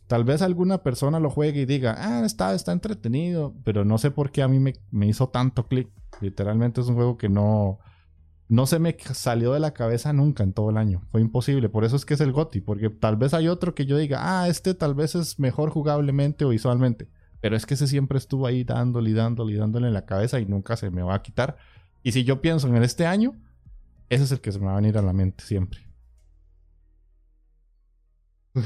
[0.07, 4.11] Tal vez alguna persona lo juegue y diga, ah, está, está entretenido, pero no sé
[4.11, 5.89] por qué a mí me, hizo tanto clic.
[6.21, 7.79] Literalmente es un juego que no,
[8.47, 11.01] no se me salió de la cabeza nunca en todo el año.
[11.11, 11.69] Fue imposible.
[11.69, 12.61] Por eso es que es el GOTI.
[12.61, 16.45] Porque tal vez hay otro que yo diga, ah, este tal vez es mejor jugablemente
[16.45, 17.09] o visualmente.
[17.41, 20.77] Pero es que ese siempre estuvo ahí dándole, dándole, dándole en la cabeza y nunca
[20.77, 21.57] se me va a quitar.
[22.03, 23.35] Y si yo pienso en este año,
[24.09, 25.84] ese es el que se me va a venir a la mente siempre.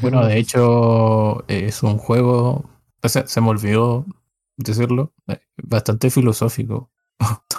[0.02, 2.70] Bueno, de hecho, es un juego,
[3.02, 4.06] o sea, se me olvidó
[4.56, 6.92] decirlo, eh, bastante filosófico.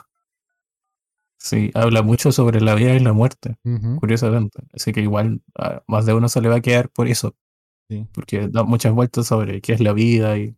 [1.38, 3.56] sí, habla mucho sobre la vida y la muerte,
[3.98, 4.62] curiosamente.
[4.72, 5.42] Así que igual
[5.88, 7.34] más de uno se le va a quedar por eso.
[8.12, 10.56] Porque da muchas vueltas sobre qué es la vida y...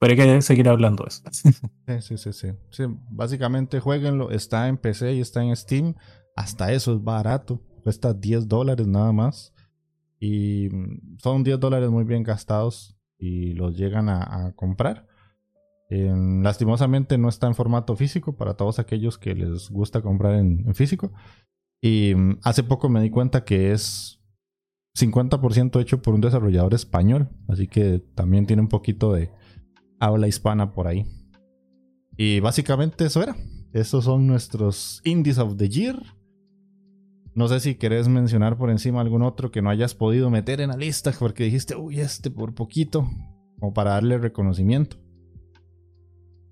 [0.00, 1.22] Pero hay que seguir hablando de eso.
[2.00, 2.84] sí, sí, sí, sí.
[3.10, 5.96] Básicamente jueguenlo, está en PC y está en Steam.
[6.36, 7.60] Hasta eso es barato.
[7.82, 9.52] Cuesta 10 dólares nada más.
[10.20, 15.06] Y mm, son 10 dólares muy bien gastados y los llegan a, comprar.
[15.90, 21.12] lastimosamente no está en formato físico para todos aquellos que les gusta comprar en, físico.
[21.80, 24.20] Y mm, hace poco me di cuenta que es
[24.96, 27.28] 50% hecho por un desarrollador español.
[27.48, 29.30] Así que también tiene un poquito de
[30.00, 31.06] habla hispana por ahí.
[32.16, 33.36] Y básicamente eso era.
[33.72, 36.02] Esos son nuestros Indies of the Year.
[37.38, 40.70] No sé si querés mencionar por encima algún otro que no hayas podido meter en
[40.70, 43.08] la lista porque dijiste, uy, este por poquito,
[43.60, 44.96] o para darle reconocimiento.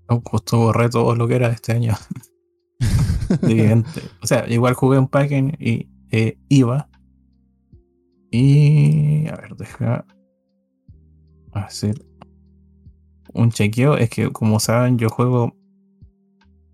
[0.09, 1.93] No, justo borré todo lo que era este año.
[4.21, 6.89] o sea, igual jugué un packing y eh, iba.
[8.31, 9.27] Y.
[9.27, 10.05] A ver, deja.
[11.51, 12.01] Hacer
[13.33, 13.97] un chequeo.
[13.97, 15.53] Es que, como saben, yo juego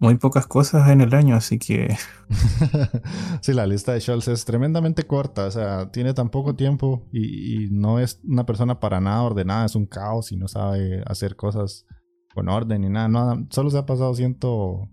[0.03, 1.95] muy pocas cosas en el año, así que.
[3.41, 7.69] sí, la lista de Scholz es tremendamente corta, o sea, tiene tan poco tiempo y,
[7.71, 11.85] no es una persona para nada ordenada, es un caos y no sabe hacer cosas
[12.33, 13.45] con orden ni nada.
[13.49, 14.89] solo se ha pasado ciento.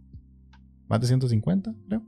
[0.88, 2.02] más de 150, creo,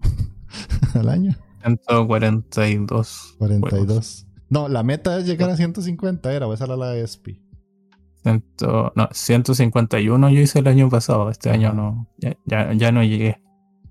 [0.94, 1.34] al año.
[1.64, 3.34] 142.
[3.38, 4.26] 42.
[4.48, 7.02] No, la meta es llegar a 150, era, o esa era la de
[8.22, 8.62] SP
[8.94, 11.30] no, 151 yo hice el año pasado.
[11.30, 12.08] Este año no.
[12.18, 13.42] Ya, ya, no llegué.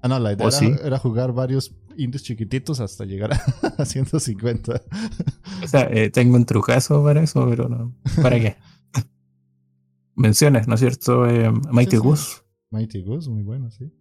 [0.01, 0.47] Ah, no, la idea
[0.83, 3.33] era, jugar varios indies chiquititos hasta llegar
[3.77, 4.81] a, 150.
[5.63, 7.93] O sea, eh, tengo un trucazo para eso, pero no.
[8.21, 8.55] ¿Para qué?
[10.15, 11.27] Menciones, ¿no es cierto?
[11.27, 12.41] Eh, Mighty Goose.
[12.71, 13.91] Mighty Goose, muy bueno, sí.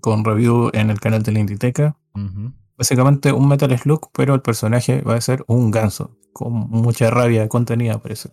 [0.00, 1.96] Con review en el canal de la Inditeca.
[2.76, 6.16] Básicamente un Metal Slug, pero el personaje va a ser un ganso.
[6.32, 8.30] Con mucha rabia contenida, parece.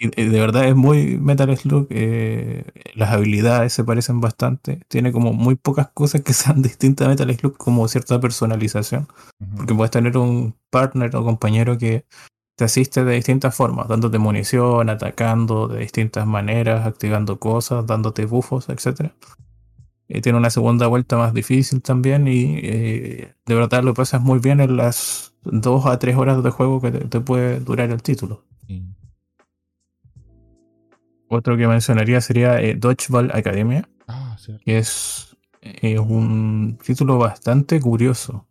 [0.00, 1.88] Y de verdad es muy Metal Slug.
[1.90, 2.64] Eh,
[2.94, 4.80] las habilidades se parecen bastante.
[4.86, 9.08] Tiene como muy pocas cosas que sean distintas a Metal Slug, como cierta personalización.
[9.56, 12.06] Porque puedes tener un partner o compañero que
[12.54, 18.68] te asiste de distintas formas, dándote munición, atacando de distintas maneras, activando cosas, dándote buffos,
[18.68, 19.12] etc.
[20.22, 22.28] Tiene una segunda vuelta más difícil también.
[22.28, 26.50] Y eh, de verdad lo pasas muy bien en las dos a tres horas de
[26.50, 28.44] juego que te, puede durar el título.
[31.28, 38.46] Otro que mencionaría sería eh, Dodgeball Academia, ah, que es eh, un título bastante curioso,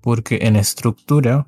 [0.00, 1.46] porque en estructura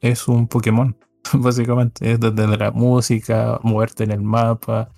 [0.00, 0.96] es un Pokémon,
[1.34, 2.12] básicamente.
[2.12, 4.90] Es desde la música, moverte en el mapa,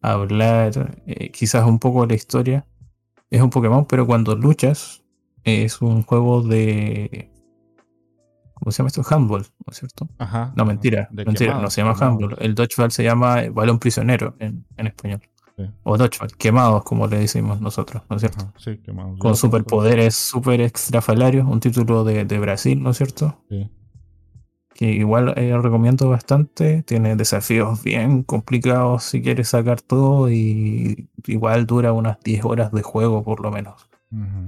[0.00, 2.66] hablar, eh, quizás un poco la historia.
[3.30, 5.02] Es un Pokémon, pero cuando luchas
[5.44, 7.31] es un juego de
[8.62, 9.02] ¿Cómo se llama esto?
[9.10, 10.08] Handball, ¿no es cierto?
[10.18, 10.52] Ajá.
[10.54, 11.08] No, mentira.
[11.10, 12.36] mentira, no se llama handball.
[12.38, 15.20] El dodgeball se llama balón prisionero en, español.
[15.82, 18.52] O dodgeball, quemados, como le decimos nosotros, ¿no es cierto?
[18.58, 19.18] sí, quemados.
[19.18, 23.42] Con superpoderes super extrafalarios, un título de, Brasil, ¿no es cierto?
[23.50, 23.68] Sí.
[24.74, 26.84] Que igual eh, recomiendo bastante.
[26.84, 32.82] Tiene desafíos bien complicados si quieres sacar todo y igual dura unas 10 horas de
[32.82, 33.88] juego por lo menos.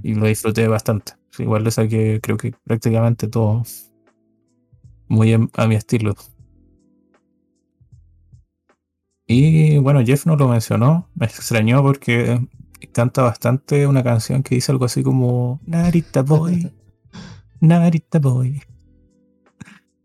[0.05, 1.15] Y lo disfruté bastante.
[1.37, 3.65] Igual le saqué creo que prácticamente todo
[5.15, 6.15] muy a mi estilo.
[9.27, 12.47] Y bueno, Jeff no lo mencionó, me extrañó porque
[12.93, 16.71] canta bastante una canción que dice algo así como Narita Boy,
[17.61, 18.61] Narita Boy.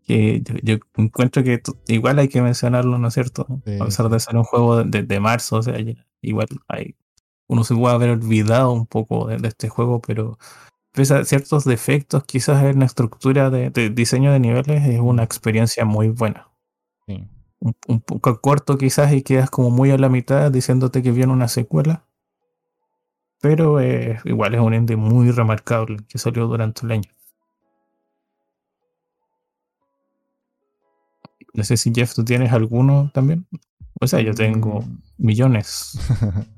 [0.06, 3.46] Que yo, encuentro que igual hay que mencionarlo, ¿no es cierto?
[3.80, 5.76] A pesar de ser un juego de, marzo, o sea,
[6.20, 6.96] igual hay,
[7.46, 10.38] uno se puede haber olvidado un poco de este juego, pero
[10.92, 15.84] pese a ciertos defectos, quizás en la estructura de, diseño de niveles es una experiencia
[15.84, 16.48] muy buena.
[17.86, 21.48] Un, poco corto quizás y quedas como muy a la mitad diciéndote que viene una
[21.48, 22.06] secuela.
[23.40, 23.80] Pero
[24.24, 27.10] igual es un indie muy remarcable que salió durante el año.
[31.52, 33.46] No sé si Jeff, tú tienes alguno también.
[34.00, 34.98] O sea, yo tengo mm.
[35.18, 35.98] millones.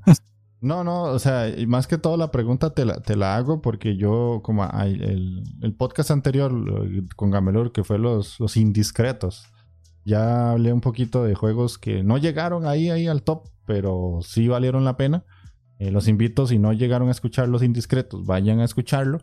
[0.63, 3.97] No, no, o sea, más que todo la pregunta te la, te la hago porque
[3.97, 6.53] yo, como el, el, podcast anterior
[7.17, 9.45] con Gamelur, que fue los, los indiscretos,
[10.05, 14.47] Ya hablé un poquito de juegos que no llegaron ahí, ahí al top, pero sí
[14.47, 15.25] valieron la pena.
[15.79, 19.19] Eh, los invito, si no llegaron a escuchar los indiscretos, vayan a escucharlo.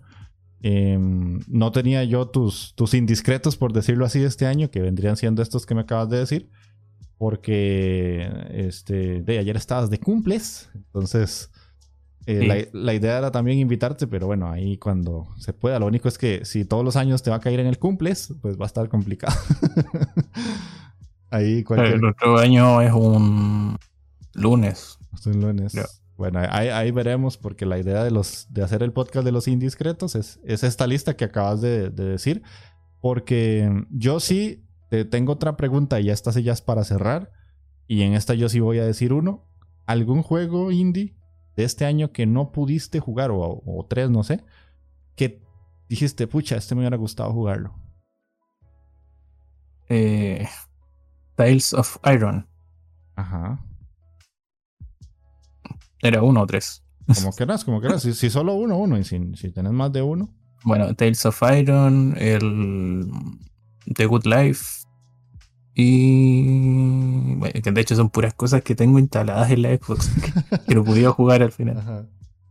[0.60, 5.40] Em, no tenía yo tus, tus indiscretos, por decirlo así, este año, que vendrían siendo
[5.40, 6.50] estos que me acabas de decir.
[7.16, 10.70] Porque este, de ayer estabas de cumples.
[10.92, 11.50] Entonces,
[12.26, 15.78] eh, la, idea era también invitarte, pero bueno, ahí cuando se pueda.
[15.78, 18.34] Lo único es que si todos los años te va a caer en el cumples,
[18.42, 19.34] pues va a estar complicado.
[21.30, 23.76] ahí El otro año es un
[24.34, 24.98] lunes.
[25.14, 25.74] Es un lunes.
[26.16, 30.14] Bueno, ahí, veremos, porque la idea de, los, de hacer el podcast de los indiscretos
[30.14, 32.42] es, es esta lista que acabas de, decir.
[33.00, 37.32] Porque yo sí te tengo otra pregunta y esta sí ya es para cerrar.
[37.86, 39.49] Y en esta yo sí voy a decir uno.
[39.90, 41.16] ¿Algún juego indie
[41.56, 44.44] de este año que no pudiste jugar, o, tres, no sé,
[45.16, 45.42] que
[45.88, 47.74] dijiste, pucha, este me hubiera gustado jugarlo?
[49.88, 50.46] Eh,
[51.34, 52.46] Tales of Iron.
[53.16, 53.66] Ajá.
[56.00, 56.84] Era uno o tres.
[57.12, 58.02] Como quieras, como quieras.
[58.02, 58.96] Si, si solo uno, uno.
[58.96, 60.32] Y si, si tenés más de uno.
[60.62, 63.10] Bueno, Tales of Iron, el
[63.92, 64.79] The Good Life.
[65.80, 67.34] Y.
[67.36, 70.10] Bueno, que de hecho son puras cosas que tengo instaladas en la Xbox.
[70.68, 72.08] que no pude jugar al final.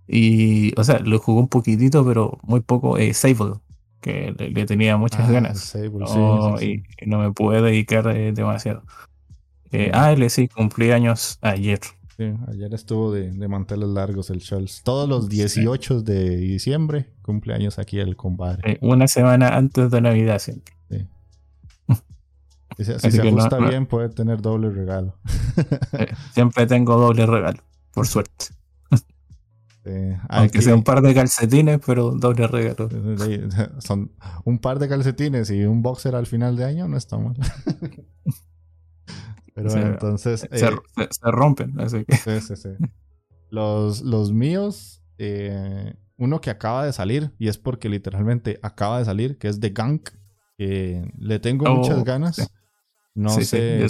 [0.08, 0.74] Y.
[0.80, 2.98] O sea, lo jugué un poquitito, pero muy poco.
[2.98, 3.56] Eh, Sable.
[4.02, 5.60] Que le, tenía muchas ah, ganas.
[5.60, 8.84] Sable, sí, Y, no me pude dedicar eh, demasiado.
[9.72, 11.80] Eh, ah, él sí, cumplí años ayer
[12.48, 14.84] ayer estuvo de, manteles largos el Scholz.
[14.84, 18.74] Todos los 18 de diciembre, cumpleaños aquí el compadre.
[18.74, 20.74] Eh, una semana antes de Navidad siempre.
[22.80, 25.16] Si, se ajusta bien, puede tener doble regalo.
[25.92, 27.62] Eh, siempre tengo doble regalo,
[27.92, 28.46] por suerte.
[30.30, 32.90] Aunque sea un par de calcetines, pero doble regalo.
[33.80, 34.12] Son
[34.46, 37.36] un par de calcetines y un boxer al final de año, no está mal.
[39.56, 40.48] Pero bueno, entonces.
[40.50, 40.72] Se, eh,
[41.24, 42.16] rompen, así que.
[42.16, 42.70] Sí, sí, sí.
[43.50, 49.06] Los, los míos, eh, uno que acaba de salir, y es porque literalmente acaba de
[49.06, 50.12] salir, que es The Gunk,
[50.58, 52.50] que le tengo oh, muchas ganas.
[53.16, 53.88] No sé.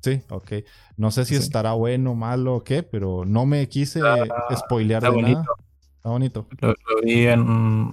[0.00, 0.52] Sí, ok.
[0.96, 4.00] No sé si estará bueno, malo o qué, pero no me quise
[4.56, 5.44] spoilear de nada.
[5.96, 6.48] Está bonito.
[6.60, 7.92] Lo, vi en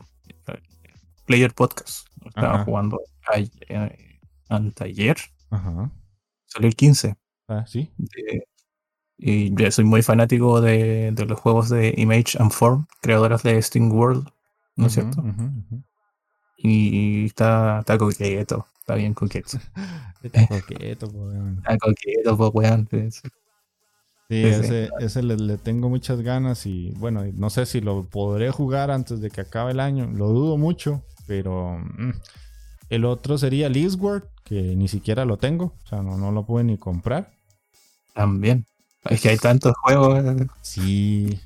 [1.25, 2.07] Player Podcast.
[2.25, 3.01] Estaba jugando
[3.35, 5.17] eh, anteayer.
[5.49, 5.91] Ajá.
[6.45, 7.15] Salió el 15.
[7.47, 7.91] Ah, sí.
[9.17, 13.91] y yo soy muy fanático de, los juegos de Image and Form, creadoras de Steam
[13.91, 14.29] World,
[14.75, 15.23] ¿no es cierto?
[16.57, 19.57] Y, está, está coqueto, está bien coqueto.
[20.23, 21.57] está coqueto, weón.
[21.57, 22.87] Está coqueto, weón.
[24.27, 28.89] Sí, ese, ese le, tengo muchas ganas y bueno, no sé si lo podré jugar
[28.89, 30.07] antes de que acabe el año.
[30.07, 32.11] Lo dudo mucho, pero mm,
[32.89, 35.73] el otro sería Leesward, que ni siquiera lo tengo.
[35.83, 37.31] O sea, no, no lo pude ni comprar.
[38.13, 38.65] También.
[39.09, 40.23] Es que hay tantos juegos.
[40.25, 40.47] Eh.
[40.61, 41.39] Sí.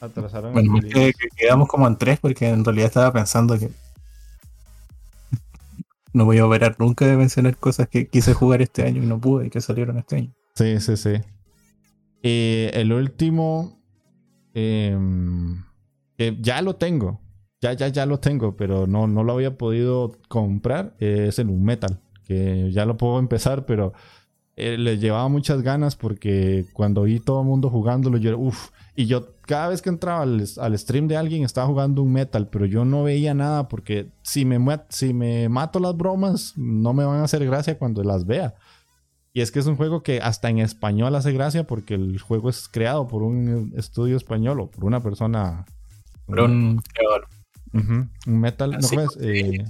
[0.00, 0.52] Atrasaron.
[0.52, 3.70] Bueno, que, quedamos como en tres porque en realidad estaba pensando que
[6.12, 9.20] no voy a operar nunca de mencionar cosas que quise jugar este año y no
[9.20, 10.34] pude y que salieron este año.
[10.54, 11.14] Sí, sí, sí.
[12.22, 13.76] Eh, el último.
[14.54, 15.62] Em,
[16.40, 17.20] ya lo tengo
[17.60, 20.94] ya, ya, ya lo tengo, pero no, no lo había podido comprar.
[20.98, 23.92] es un metal, que ya lo puedo empezar, pero
[24.56, 29.06] eh, le llevaba muchas ganas porque cuando vi todo el mundo jugándolo, yo, uff, y
[29.06, 32.84] yo cada vez que entraba al, stream de alguien estaba jugando un metal, pero yo
[32.84, 37.24] no veía nada porque si me, si me mato las bromas, no me van a
[37.24, 38.54] hacer gracia cuando las vea.
[39.32, 42.50] Y es que es un juego que hasta en español hace gracia porque el juego
[42.50, 45.64] es creado por un estudio español o por una persona.
[46.26, 47.28] Por un creador.
[47.72, 49.18] Un metal, ¿no ves?
[49.20, 49.62] Eh,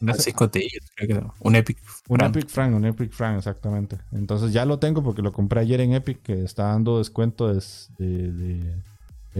[0.00, 1.78] un Epic.
[2.08, 3.98] Un Epic Frank, un Epic Frank, exactamente.
[4.12, 8.74] Entonces ya lo tengo porque lo compré ayer en Epic, que está dando descuento de,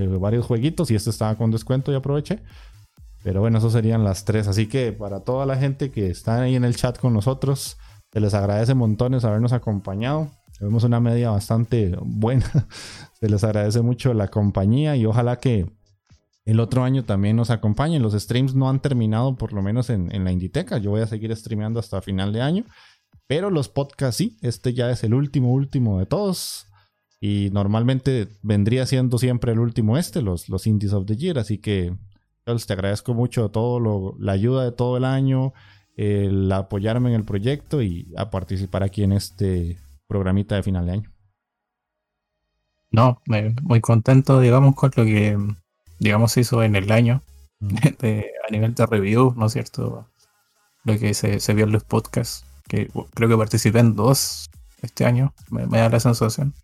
[0.07, 2.42] varios jueguitos y este estaba con descuento y aproveché.
[3.22, 4.46] Pero bueno, eso serían las tres.
[4.46, 7.76] Así que para toda la gente que está ahí en el chat con nosotros,
[8.12, 10.30] se les agradece montones habernos acompañado.
[10.59, 12.46] Tenemos una media bastante buena.
[13.20, 15.66] se les agradece mucho la compañía y ojalá que
[16.44, 18.03] el otro año también nos acompañen.
[18.03, 20.78] Los streams no han terminado, por lo menos en, la Inditeca.
[20.78, 22.64] Yo voy a seguir streameando hasta final de año.
[23.26, 24.38] Pero los podcasts sí.
[24.40, 26.67] Este ya es el último, último de todos.
[27.20, 31.38] Y normalmente vendría siendo siempre el último este, los, los Indies of the Year.
[31.38, 31.96] Así que,
[32.44, 35.52] te agradezco mucho todo lo, la ayuda de todo el año,
[35.96, 40.92] el apoyarme en el proyecto y a participar aquí en este programita de final de
[40.92, 41.12] año.
[42.90, 43.20] No,
[43.62, 45.36] muy contento, digamos, con lo que
[45.98, 47.22] digamos, se hizo en el año
[47.60, 50.08] a nivel de review, ¿no es cierto?
[50.84, 52.44] Lo que se, vio en los podcasts.
[52.68, 54.48] que creo que participé en dos
[54.83, 56.55] este año, me, da la sensación.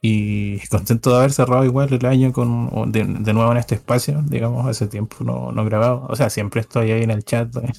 [0.00, 4.66] Y contento de haber cerrado igual el año con de, nuevo en este espacio, digamos,
[4.66, 6.06] hace tiempo no, no grabado.
[6.08, 7.72] O sea, siempre estoy ahí en el chat, eh,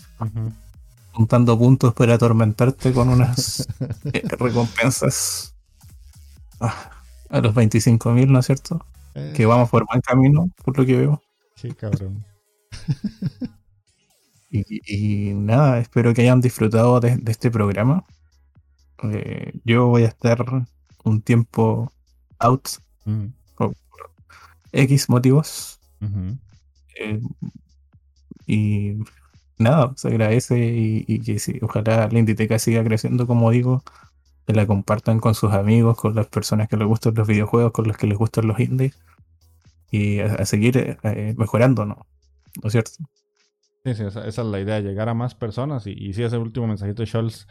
[1.11, 3.67] juntando puntos para atormentarte con unas
[4.13, 5.55] eh, recompensas
[6.59, 6.91] ah,
[7.29, 8.85] a los 25.000, ¿no es cierto?
[9.15, 9.33] Eh.
[9.35, 11.21] Que vamos por buen camino, por lo que veo.
[11.55, 12.23] Sí, cabrón.
[14.49, 18.05] y, nada, espero que hayan disfrutado de, este programa.
[19.63, 20.45] Yo voy a estar
[21.03, 21.91] un tiempo
[22.39, 22.67] out
[23.05, 23.27] mm.
[23.55, 23.75] por,
[24.71, 25.79] X motivos.
[26.99, 27.21] Eh,
[28.45, 28.97] y
[29.57, 33.83] nada, se agradece y, que sí, ojalá la Inditeca siga creciendo, como digo,
[34.45, 37.87] que la compartan con sus amigos, con las personas que les gustan los videojuegos, con
[37.87, 38.99] los que les gustan los indies
[39.91, 42.05] y a, seguir eh, mejorando, ¿no?
[42.61, 42.91] ¿No es cierto?
[43.85, 46.67] Sí, sí, esa, es la idea, llegar a más personas y, y sí, ese último
[46.67, 47.47] mensajito de Scholz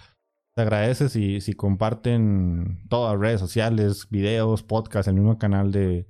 [0.55, 6.07] te agradece si, si comparten todas redes sociales, videos, podcasts, el mismo canal de,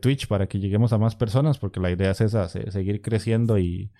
[0.00, 3.90] Twitch para que lleguemos a más personas, porque la idea es esa, seguir creciendo y,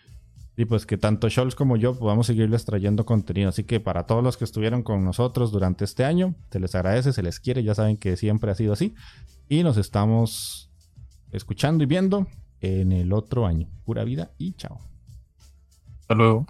[0.56, 3.48] y pues que tanto Scholz como yo podamos seguirles trayendo contenido.
[3.48, 7.12] Así que para todos los que estuvieron con nosotros durante este año, se les agradece,
[7.12, 8.94] se les quiere, ya saben que siempre ha sido así.
[9.48, 10.70] Y nos estamos
[11.32, 12.28] escuchando y viendo
[12.60, 13.68] en el otro año.
[13.84, 14.78] Pura vida y chao.
[16.00, 16.46] Hasta luego.